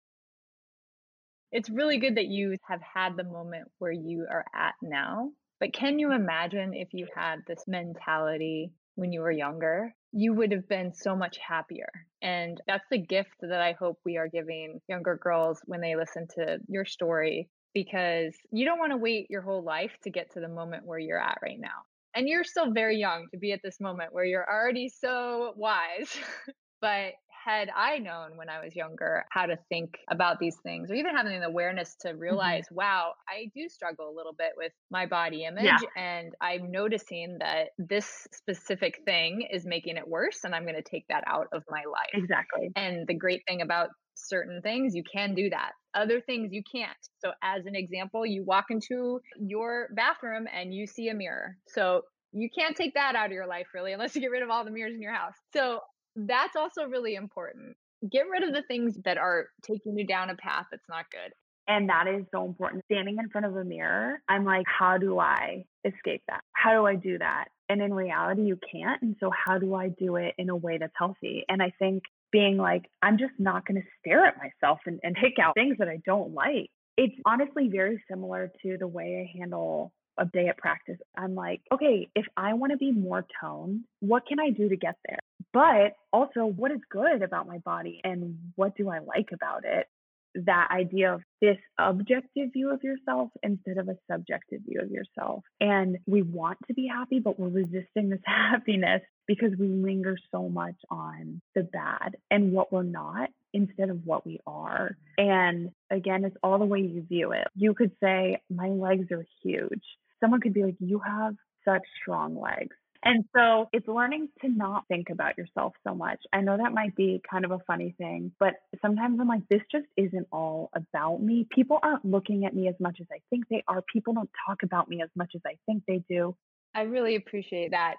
It's 1.52 1.68
really 1.68 1.98
good 1.98 2.14
that 2.14 2.28
you 2.28 2.56
have 2.66 2.80
had 2.80 3.16
the 3.16 3.24
moment 3.24 3.68
where 3.78 3.92
you 3.92 4.26
are 4.30 4.46
at 4.54 4.74
now 4.80 5.32
but 5.60 5.74
can 5.74 5.98
you 5.98 6.12
imagine 6.12 6.72
if 6.72 6.88
you 6.92 7.06
had 7.14 7.40
this 7.46 7.62
mentality 7.68 8.72
when 8.94 9.12
you 9.12 9.20
were 9.20 9.30
younger? 9.30 9.94
You 10.12 10.32
would 10.34 10.50
have 10.52 10.68
been 10.68 10.92
so 10.94 11.14
much 11.14 11.38
happier. 11.38 11.88
And 12.22 12.60
that's 12.66 12.86
the 12.90 12.98
gift 12.98 13.36
that 13.42 13.60
I 13.60 13.72
hope 13.72 14.00
we 14.04 14.16
are 14.16 14.26
giving 14.26 14.80
younger 14.88 15.16
girls 15.16 15.60
when 15.66 15.80
they 15.80 15.94
listen 15.96 16.26
to 16.36 16.58
your 16.66 16.86
story, 16.86 17.48
because 17.74 18.34
you 18.50 18.64
don't 18.64 18.78
want 18.78 18.92
to 18.92 18.96
wait 18.96 19.30
your 19.30 19.42
whole 19.42 19.62
life 19.62 19.92
to 20.02 20.10
get 20.10 20.32
to 20.32 20.40
the 20.40 20.48
moment 20.48 20.86
where 20.86 20.98
you're 20.98 21.20
at 21.20 21.38
right 21.42 21.60
now. 21.60 21.84
And 22.14 22.26
you're 22.26 22.42
still 22.42 22.72
very 22.72 22.96
young 22.96 23.26
to 23.32 23.38
be 23.38 23.52
at 23.52 23.60
this 23.62 23.78
moment 23.80 24.12
where 24.12 24.24
you're 24.24 24.48
already 24.50 24.88
so 24.88 25.52
wise. 25.56 26.16
but 26.80 27.12
had 27.44 27.70
I 27.74 27.98
known 27.98 28.36
when 28.36 28.48
I 28.48 28.62
was 28.62 28.74
younger 28.76 29.24
how 29.30 29.46
to 29.46 29.58
think 29.68 29.98
about 30.10 30.38
these 30.38 30.56
things, 30.62 30.90
or 30.90 30.94
even 30.94 31.14
having 31.14 31.40
the 31.40 31.46
awareness 31.46 31.96
to 32.00 32.08
mm-hmm. 32.08 32.18
realize, 32.18 32.64
mm-hmm. 32.66 32.76
wow, 32.76 33.12
I 33.28 33.50
do 33.54 33.68
struggle 33.68 34.08
a 34.08 34.14
little 34.14 34.34
bit 34.36 34.52
with 34.56 34.72
my 34.90 35.06
body 35.06 35.44
image. 35.44 35.64
Yeah. 35.64 35.78
And 35.96 36.34
I'm 36.40 36.70
noticing 36.70 37.38
that 37.40 37.68
this 37.78 38.26
specific 38.32 39.00
thing 39.04 39.46
is 39.52 39.64
making 39.64 39.96
it 39.96 40.06
worse. 40.06 40.40
And 40.44 40.54
I'm 40.54 40.62
going 40.62 40.76
to 40.76 40.82
take 40.82 41.06
that 41.08 41.24
out 41.26 41.48
of 41.52 41.62
my 41.70 41.82
life. 41.90 42.10
Exactly. 42.14 42.70
And 42.76 43.06
the 43.06 43.14
great 43.14 43.42
thing 43.48 43.62
about 43.62 43.88
certain 44.14 44.60
things, 44.62 44.94
you 44.94 45.02
can 45.10 45.34
do 45.34 45.50
that. 45.50 45.72
Other 45.94 46.20
things 46.20 46.52
you 46.52 46.62
can't. 46.72 46.90
So, 47.24 47.32
as 47.42 47.66
an 47.66 47.74
example, 47.74 48.24
you 48.24 48.44
walk 48.44 48.66
into 48.70 49.20
your 49.38 49.88
bathroom 49.94 50.46
and 50.52 50.72
you 50.72 50.86
see 50.86 51.08
a 51.08 51.14
mirror. 51.14 51.56
So, 51.68 52.02
you 52.32 52.48
can't 52.56 52.76
take 52.76 52.94
that 52.94 53.16
out 53.16 53.26
of 53.26 53.32
your 53.32 53.46
life 53.46 53.66
really 53.74 53.92
unless 53.92 54.14
you 54.14 54.20
get 54.20 54.30
rid 54.30 54.42
of 54.42 54.50
all 54.50 54.64
the 54.64 54.70
mirrors 54.70 54.94
in 54.94 55.02
your 55.02 55.12
house. 55.12 55.34
So 55.52 55.80
that's 56.16 56.56
also 56.56 56.84
really 56.84 57.14
important. 57.14 57.76
Get 58.10 58.28
rid 58.30 58.42
of 58.42 58.54
the 58.54 58.62
things 58.62 58.96
that 59.04 59.18
are 59.18 59.48
taking 59.62 59.98
you 59.98 60.06
down 60.06 60.30
a 60.30 60.36
path 60.36 60.66
that's 60.70 60.88
not 60.88 61.06
good. 61.10 61.32
And 61.68 61.88
that 61.88 62.08
is 62.08 62.24
so 62.32 62.44
important. 62.44 62.84
Standing 62.86 63.18
in 63.18 63.28
front 63.28 63.46
of 63.46 63.54
a 63.56 63.64
mirror, 63.64 64.20
I'm 64.28 64.44
like, 64.44 64.66
how 64.66 64.98
do 64.98 65.18
I 65.18 65.64
escape 65.84 66.22
that? 66.26 66.40
How 66.52 66.72
do 66.72 66.86
I 66.86 66.96
do 66.96 67.18
that? 67.18 67.46
And 67.68 67.80
in 67.80 67.94
reality, 67.94 68.42
you 68.42 68.58
can't. 68.72 69.00
And 69.02 69.14
so, 69.20 69.30
how 69.30 69.58
do 69.58 69.74
I 69.74 69.88
do 69.88 70.16
it 70.16 70.34
in 70.38 70.48
a 70.48 70.56
way 70.56 70.78
that's 70.78 70.92
healthy? 70.96 71.44
And 71.48 71.62
I 71.62 71.72
think 71.78 72.02
being 72.32 72.56
like, 72.56 72.86
I'm 73.02 73.18
just 73.18 73.34
not 73.38 73.66
going 73.66 73.80
to 73.80 73.86
stare 74.00 74.26
at 74.26 74.36
myself 74.38 74.80
and, 74.86 74.98
and 75.04 75.14
pick 75.14 75.38
out 75.40 75.54
things 75.54 75.76
that 75.78 75.88
I 75.88 76.00
don't 76.04 76.34
like. 76.34 76.70
It's 76.96 77.14
honestly 77.24 77.68
very 77.70 78.02
similar 78.10 78.50
to 78.62 78.76
the 78.76 78.88
way 78.88 79.28
I 79.28 79.38
handle 79.38 79.92
a 80.18 80.26
day 80.26 80.48
at 80.48 80.58
practice. 80.58 80.98
I'm 81.16 81.34
like, 81.34 81.62
okay, 81.72 82.08
if 82.14 82.26
I 82.36 82.54
want 82.54 82.72
to 82.72 82.78
be 82.78 82.92
more 82.92 83.26
toned, 83.40 83.84
what 84.00 84.26
can 84.26 84.38
I 84.40 84.50
do 84.50 84.68
to 84.68 84.76
get 84.76 84.96
there? 85.06 85.18
But 85.52 85.96
also, 86.12 86.44
what 86.44 86.70
is 86.70 86.80
good 86.90 87.22
about 87.22 87.46
my 87.46 87.58
body 87.58 88.00
and 88.04 88.38
what 88.56 88.76
do 88.76 88.88
I 88.88 88.98
like 88.98 89.30
about 89.32 89.64
it? 89.64 89.88
That 90.34 90.68
idea 90.70 91.14
of 91.14 91.22
this 91.40 91.58
objective 91.78 92.52
view 92.52 92.72
of 92.72 92.82
yourself 92.82 93.30
instead 93.42 93.78
of 93.78 93.88
a 93.88 93.96
subjective 94.10 94.60
view 94.66 94.80
of 94.82 94.90
yourself. 94.90 95.44
And 95.60 95.98
we 96.06 96.22
want 96.22 96.58
to 96.68 96.74
be 96.74 96.86
happy, 96.86 97.18
but 97.18 97.38
we're 97.38 97.48
resisting 97.48 98.08
this 98.10 98.20
happiness 98.24 99.02
because 99.26 99.52
we 99.58 99.68
linger 99.68 100.16
so 100.32 100.48
much 100.48 100.76
on 100.90 101.40
the 101.54 101.62
bad 101.62 102.16
and 102.30 102.52
what 102.52 102.72
we're 102.72 102.82
not 102.82 103.30
instead 103.52 103.90
of 103.90 104.04
what 104.04 104.26
we 104.26 104.40
are. 104.46 104.96
And 105.18 105.70
again, 105.90 106.24
it's 106.24 106.36
all 106.42 106.58
the 106.58 106.64
way 106.64 106.80
you 106.80 107.04
view 107.08 107.32
it. 107.32 107.46
You 107.54 107.74
could 107.74 107.92
say, 108.02 108.38
My 108.50 108.68
legs 108.68 109.10
are 109.12 109.24
huge. 109.42 109.84
Someone 110.20 110.40
could 110.40 110.54
be 110.54 110.64
like, 110.64 110.76
You 110.78 111.00
have 111.00 111.34
such 111.64 111.82
strong 112.00 112.40
legs. 112.40 112.76
And 113.02 113.24
so 113.34 113.68
it's 113.72 113.88
learning 113.88 114.28
to 114.42 114.48
not 114.48 114.86
think 114.88 115.08
about 115.08 115.38
yourself 115.38 115.72
so 115.86 115.94
much. 115.94 116.20
I 116.34 116.42
know 116.42 116.58
that 116.58 116.74
might 116.74 116.94
be 116.94 117.22
kind 117.28 117.46
of 117.46 117.50
a 117.50 117.58
funny 117.66 117.94
thing, 117.96 118.32
but 118.38 118.54
sometimes 118.82 119.18
I'm 119.18 119.28
like, 119.28 119.48
this 119.48 119.62
just 119.72 119.86
isn't 119.96 120.26
all 120.30 120.70
about 120.74 121.22
me. 121.22 121.46
People 121.50 121.78
aren't 121.82 122.04
looking 122.04 122.44
at 122.44 122.54
me 122.54 122.68
as 122.68 122.74
much 122.78 122.98
as 123.00 123.06
I 123.10 123.20
think 123.30 123.48
they 123.48 123.64
are. 123.66 123.82
People 123.90 124.12
don't 124.12 124.30
talk 124.46 124.62
about 124.62 124.88
me 124.88 125.00
as 125.02 125.08
much 125.16 125.32
as 125.34 125.40
I 125.46 125.56
think 125.64 125.84
they 125.88 126.02
do. 126.10 126.36
I 126.74 126.82
really 126.82 127.16
appreciate 127.16 127.70
that. 127.70 127.94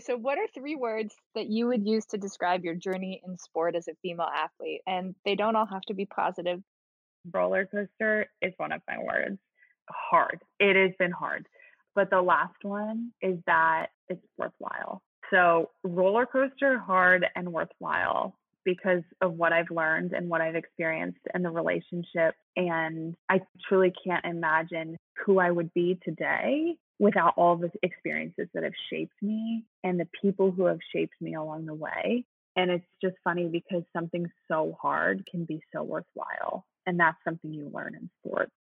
So, 0.00 0.16
what 0.16 0.38
are 0.38 0.46
three 0.54 0.74
words 0.74 1.14
that 1.34 1.48
you 1.48 1.68
would 1.68 1.86
use 1.86 2.04
to 2.06 2.18
describe 2.18 2.64
your 2.64 2.74
journey 2.74 3.22
in 3.26 3.38
sport 3.38 3.76
as 3.76 3.88
a 3.88 3.94
female 4.02 4.28
athlete? 4.34 4.82
And 4.86 5.14
they 5.24 5.34
don't 5.34 5.56
all 5.56 5.66
have 5.66 5.82
to 5.88 5.94
be 5.94 6.06
positive. 6.06 6.60
Roller 7.32 7.66
coaster 7.66 8.26
is 8.42 8.52
one 8.56 8.72
of 8.72 8.82
my 8.88 8.98
words. 8.98 9.38
Hard. 9.90 10.40
It 10.60 10.76
has 10.76 10.94
been 10.98 11.12
hard 11.12 11.46
But 11.96 12.10
the 12.10 12.20
last 12.20 12.62
one 12.62 13.10
is 13.22 13.38
that 13.46 13.86
it's 14.08 14.22
worthwhile. 14.38 15.02
So, 15.30 15.70
roller 15.82 16.26
coaster, 16.26 16.78
hard, 16.78 17.26
and 17.34 17.52
worthwhile 17.52 18.36
because 18.64 19.02
of 19.22 19.32
what 19.32 19.52
I've 19.52 19.70
learned 19.70 20.12
and 20.12 20.28
what 20.28 20.40
I've 20.40 20.56
experienced 20.56 21.20
and 21.32 21.44
the 21.44 21.50
relationship. 21.50 22.34
And 22.56 23.16
I 23.30 23.40
truly 23.66 23.92
can't 24.04 24.24
imagine 24.24 24.98
who 25.24 25.38
I 25.38 25.50
would 25.50 25.72
be 25.72 25.98
today 26.04 26.76
without 26.98 27.34
all 27.36 27.56
the 27.56 27.70
experiences 27.82 28.48
that 28.52 28.62
have 28.62 28.72
shaped 28.90 29.14
me 29.22 29.64
and 29.82 29.98
the 29.98 30.08
people 30.20 30.50
who 30.50 30.66
have 30.66 30.80
shaped 30.94 31.14
me 31.20 31.34
along 31.34 31.66
the 31.66 31.74
way. 31.74 32.24
And 32.56 32.70
it's 32.70 32.86
just 33.02 33.16
funny 33.24 33.48
because 33.48 33.84
something 33.92 34.30
so 34.48 34.76
hard 34.80 35.26
can 35.30 35.44
be 35.44 35.62
so 35.72 35.82
worthwhile. 35.82 36.66
And 36.86 37.00
that's 37.00 37.18
something 37.24 37.52
you 37.52 37.70
learn 37.72 37.94
in 37.94 38.10
sports. 38.20 38.52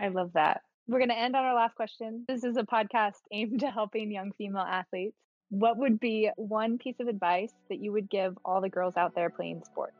I 0.00 0.08
love 0.08 0.32
that. 0.34 0.62
We're 0.88 0.98
going 0.98 1.10
to 1.10 1.18
end 1.18 1.36
on 1.36 1.44
our 1.44 1.54
last 1.54 1.74
question. 1.74 2.24
This 2.28 2.44
is 2.44 2.56
a 2.56 2.62
podcast 2.62 3.20
aimed 3.32 3.62
at 3.62 3.72
helping 3.72 4.10
young 4.10 4.32
female 4.38 4.62
athletes 4.62 5.16
what 5.52 5.76
would 5.76 6.00
be 6.00 6.30
one 6.36 6.78
piece 6.78 6.98
of 6.98 7.08
advice 7.08 7.52
that 7.68 7.78
you 7.78 7.92
would 7.92 8.08
give 8.08 8.38
all 8.42 8.62
the 8.62 8.70
girls 8.70 8.96
out 8.96 9.14
there 9.14 9.28
playing 9.28 9.62
sports? 9.62 9.92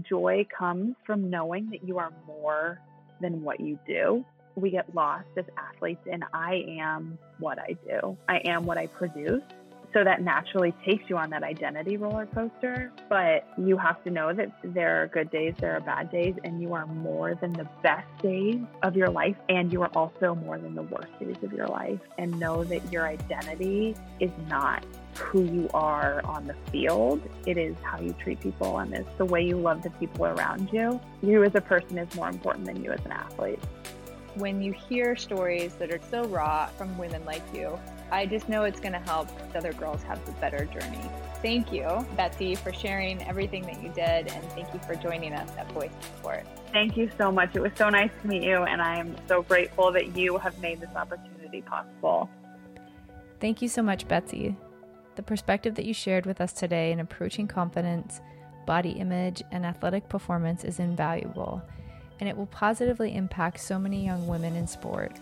Joy 0.00 0.46
comes 0.56 0.94
from 1.04 1.28
knowing 1.28 1.70
that 1.70 1.82
you 1.82 1.98
are 1.98 2.12
more 2.24 2.80
than 3.20 3.42
what 3.42 3.58
you 3.58 3.80
do. 3.84 4.24
We 4.54 4.70
get 4.70 4.94
lost 4.94 5.26
as 5.36 5.44
athletes, 5.58 6.06
and 6.10 6.22
I 6.32 6.64
am 6.78 7.18
what 7.40 7.58
I 7.58 7.76
do, 7.84 8.16
I 8.28 8.36
am 8.44 8.64
what 8.64 8.78
I 8.78 8.86
produce. 8.86 9.42
So 9.96 10.04
that 10.04 10.20
naturally 10.20 10.74
takes 10.84 11.08
you 11.08 11.16
on 11.16 11.30
that 11.30 11.42
identity 11.42 11.96
roller 11.96 12.26
coaster. 12.26 12.92
But 13.08 13.48
you 13.56 13.78
have 13.78 14.04
to 14.04 14.10
know 14.10 14.34
that 14.34 14.52
there 14.62 15.02
are 15.02 15.06
good 15.06 15.30
days, 15.30 15.54
there 15.58 15.74
are 15.74 15.80
bad 15.80 16.10
days, 16.10 16.34
and 16.44 16.60
you 16.60 16.74
are 16.74 16.84
more 16.84 17.34
than 17.34 17.54
the 17.54 17.66
best 17.82 18.06
days 18.20 18.60
of 18.82 18.94
your 18.94 19.08
life. 19.08 19.36
And 19.48 19.72
you 19.72 19.80
are 19.80 19.90
also 19.96 20.34
more 20.34 20.58
than 20.58 20.74
the 20.74 20.82
worst 20.82 21.18
days 21.18 21.38
of 21.42 21.50
your 21.54 21.66
life. 21.68 21.98
And 22.18 22.38
know 22.38 22.62
that 22.64 22.92
your 22.92 23.06
identity 23.06 23.96
is 24.20 24.30
not 24.50 24.84
who 25.14 25.44
you 25.44 25.70
are 25.72 26.20
on 26.26 26.46
the 26.46 26.56
field. 26.70 27.22
It 27.46 27.56
is 27.56 27.74
how 27.82 27.98
you 27.98 28.12
treat 28.12 28.38
people 28.40 28.80
and 28.80 28.92
it's 28.92 29.08
the 29.16 29.24
way 29.24 29.46
you 29.46 29.56
love 29.56 29.82
the 29.82 29.88
people 29.88 30.26
around 30.26 30.70
you. 30.74 31.00
You 31.22 31.42
as 31.42 31.54
a 31.54 31.62
person 31.62 31.96
is 31.96 32.14
more 32.14 32.28
important 32.28 32.66
than 32.66 32.84
you 32.84 32.92
as 32.92 33.02
an 33.06 33.12
athlete. 33.12 33.60
When 34.34 34.60
you 34.60 34.72
hear 34.72 35.16
stories 35.16 35.72
that 35.76 35.90
are 35.90 36.00
so 36.10 36.24
raw 36.24 36.66
from 36.76 36.98
women 36.98 37.24
like 37.24 37.40
you, 37.54 37.78
I 38.10 38.26
just 38.26 38.48
know 38.48 38.64
it's 38.64 38.80
going 38.80 38.92
to 38.92 39.00
help 39.00 39.28
other 39.54 39.72
girls 39.72 40.02
have 40.04 40.26
a 40.28 40.32
better 40.32 40.64
journey. 40.66 41.10
Thank 41.42 41.72
you, 41.72 42.06
Betsy, 42.16 42.54
for 42.54 42.72
sharing 42.72 43.22
everything 43.24 43.62
that 43.66 43.82
you 43.82 43.88
did, 43.90 44.32
and 44.32 44.44
thank 44.52 44.72
you 44.72 44.80
for 44.86 44.94
joining 44.94 45.32
us 45.32 45.50
at 45.58 45.70
Voice 45.72 45.90
In 45.90 46.18
Sport. 46.18 46.46
Thank 46.72 46.96
you 46.96 47.10
so 47.18 47.30
much. 47.30 47.54
It 47.54 47.60
was 47.60 47.72
so 47.76 47.88
nice 47.88 48.10
to 48.22 48.28
meet 48.28 48.42
you, 48.42 48.62
and 48.62 48.80
I'm 48.80 49.16
so 49.28 49.42
grateful 49.42 49.92
that 49.92 50.16
you 50.16 50.38
have 50.38 50.58
made 50.60 50.80
this 50.80 50.94
opportunity 50.94 51.62
possible. 51.62 52.30
Thank 53.40 53.60
you 53.60 53.68
so 53.68 53.82
much, 53.82 54.08
Betsy. 54.08 54.56
The 55.16 55.22
perspective 55.22 55.74
that 55.74 55.84
you 55.84 55.94
shared 55.94 56.26
with 56.26 56.40
us 56.40 56.52
today 56.52 56.92
in 56.92 57.00
approaching 57.00 57.48
confidence, 57.48 58.20
body 58.66 58.90
image, 58.92 59.42
and 59.50 59.66
athletic 59.66 60.08
performance 60.08 60.64
is 60.64 60.78
invaluable, 60.78 61.62
and 62.20 62.28
it 62.28 62.36
will 62.36 62.46
positively 62.46 63.14
impact 63.14 63.60
so 63.60 63.78
many 63.78 64.04
young 64.04 64.26
women 64.26 64.56
in 64.56 64.66
sport. 64.66 65.18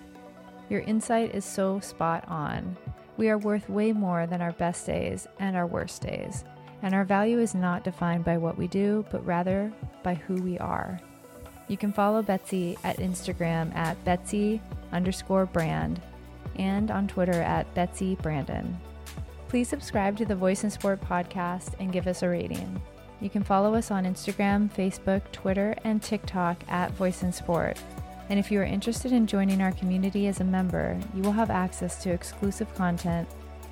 Your 0.68 0.80
insight 0.80 1.34
is 1.34 1.44
so 1.44 1.80
spot 1.80 2.24
on. 2.28 2.76
We 3.16 3.28
are 3.28 3.38
worth 3.38 3.68
way 3.68 3.92
more 3.92 4.26
than 4.26 4.40
our 4.40 4.52
best 4.52 4.86
days 4.86 5.26
and 5.38 5.56
our 5.56 5.66
worst 5.66 6.02
days, 6.02 6.44
and 6.82 6.94
our 6.94 7.04
value 7.04 7.38
is 7.38 7.54
not 7.54 7.84
defined 7.84 8.24
by 8.24 8.38
what 8.38 8.58
we 8.58 8.66
do, 8.66 9.04
but 9.10 9.24
rather 9.24 9.72
by 10.02 10.14
who 10.14 10.34
we 10.42 10.58
are. 10.58 10.98
You 11.68 11.76
can 11.76 11.92
follow 11.92 12.22
Betsy 12.22 12.76
at 12.84 12.98
Instagram 12.98 13.74
at 13.74 14.02
Betsy 14.04 14.60
underscore 14.92 15.46
brand 15.46 16.00
and 16.56 16.90
on 16.90 17.08
Twitter 17.08 17.42
at 17.42 17.72
Betsy 17.74 18.16
Brandon. 18.16 18.76
Please 19.48 19.68
subscribe 19.68 20.16
to 20.18 20.24
the 20.24 20.34
Voice 20.34 20.64
In 20.64 20.70
Sport 20.70 21.00
podcast 21.00 21.74
and 21.78 21.92
give 21.92 22.06
us 22.06 22.22
a 22.22 22.28
rating. 22.28 22.80
You 23.20 23.30
can 23.30 23.42
follow 23.42 23.74
us 23.74 23.90
on 23.90 24.04
Instagram, 24.04 24.70
Facebook, 24.72 25.22
Twitter, 25.32 25.74
and 25.84 26.02
TikTok 26.02 26.62
at 26.68 26.92
Voice 26.92 27.22
In 27.22 27.32
Sport. 27.32 27.78
And 28.30 28.38
if 28.38 28.50
you 28.50 28.60
are 28.60 28.64
interested 28.64 29.12
in 29.12 29.26
joining 29.26 29.60
our 29.60 29.72
community 29.72 30.26
as 30.28 30.40
a 30.40 30.44
member, 30.44 30.98
you 31.14 31.22
will 31.22 31.32
have 31.32 31.50
access 31.50 32.02
to 32.02 32.10
exclusive 32.10 32.74
content, 32.74 33.28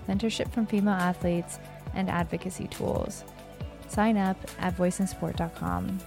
mentorship 0.09 0.51
from 0.53 0.67
female 0.67 0.95
athletes, 0.95 1.59
and 1.95 2.11
advocacy 2.11 2.69
tools. 2.69 3.25
Sign 3.89 4.17
up 4.17 4.37
at 4.59 4.77
voiceinsport.com. 4.77 5.99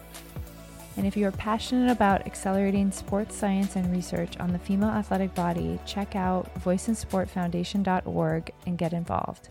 And 0.98 1.06
if 1.06 1.18
you 1.18 1.28
are 1.28 1.32
passionate 1.32 1.92
about 1.92 2.26
accelerating 2.26 2.92
sports 2.92 3.36
science 3.36 3.76
and 3.76 3.92
research 3.92 4.38
on 4.40 4.54
the 4.54 4.60
female 4.60 4.90
athletic 4.90 5.36
body, 5.36 5.80
check 5.86 6.16
out 6.16 6.54
voiceinsportfoundation.org 6.64 8.52
and 8.66 8.78
get 8.78 8.94
involved. 8.94 9.50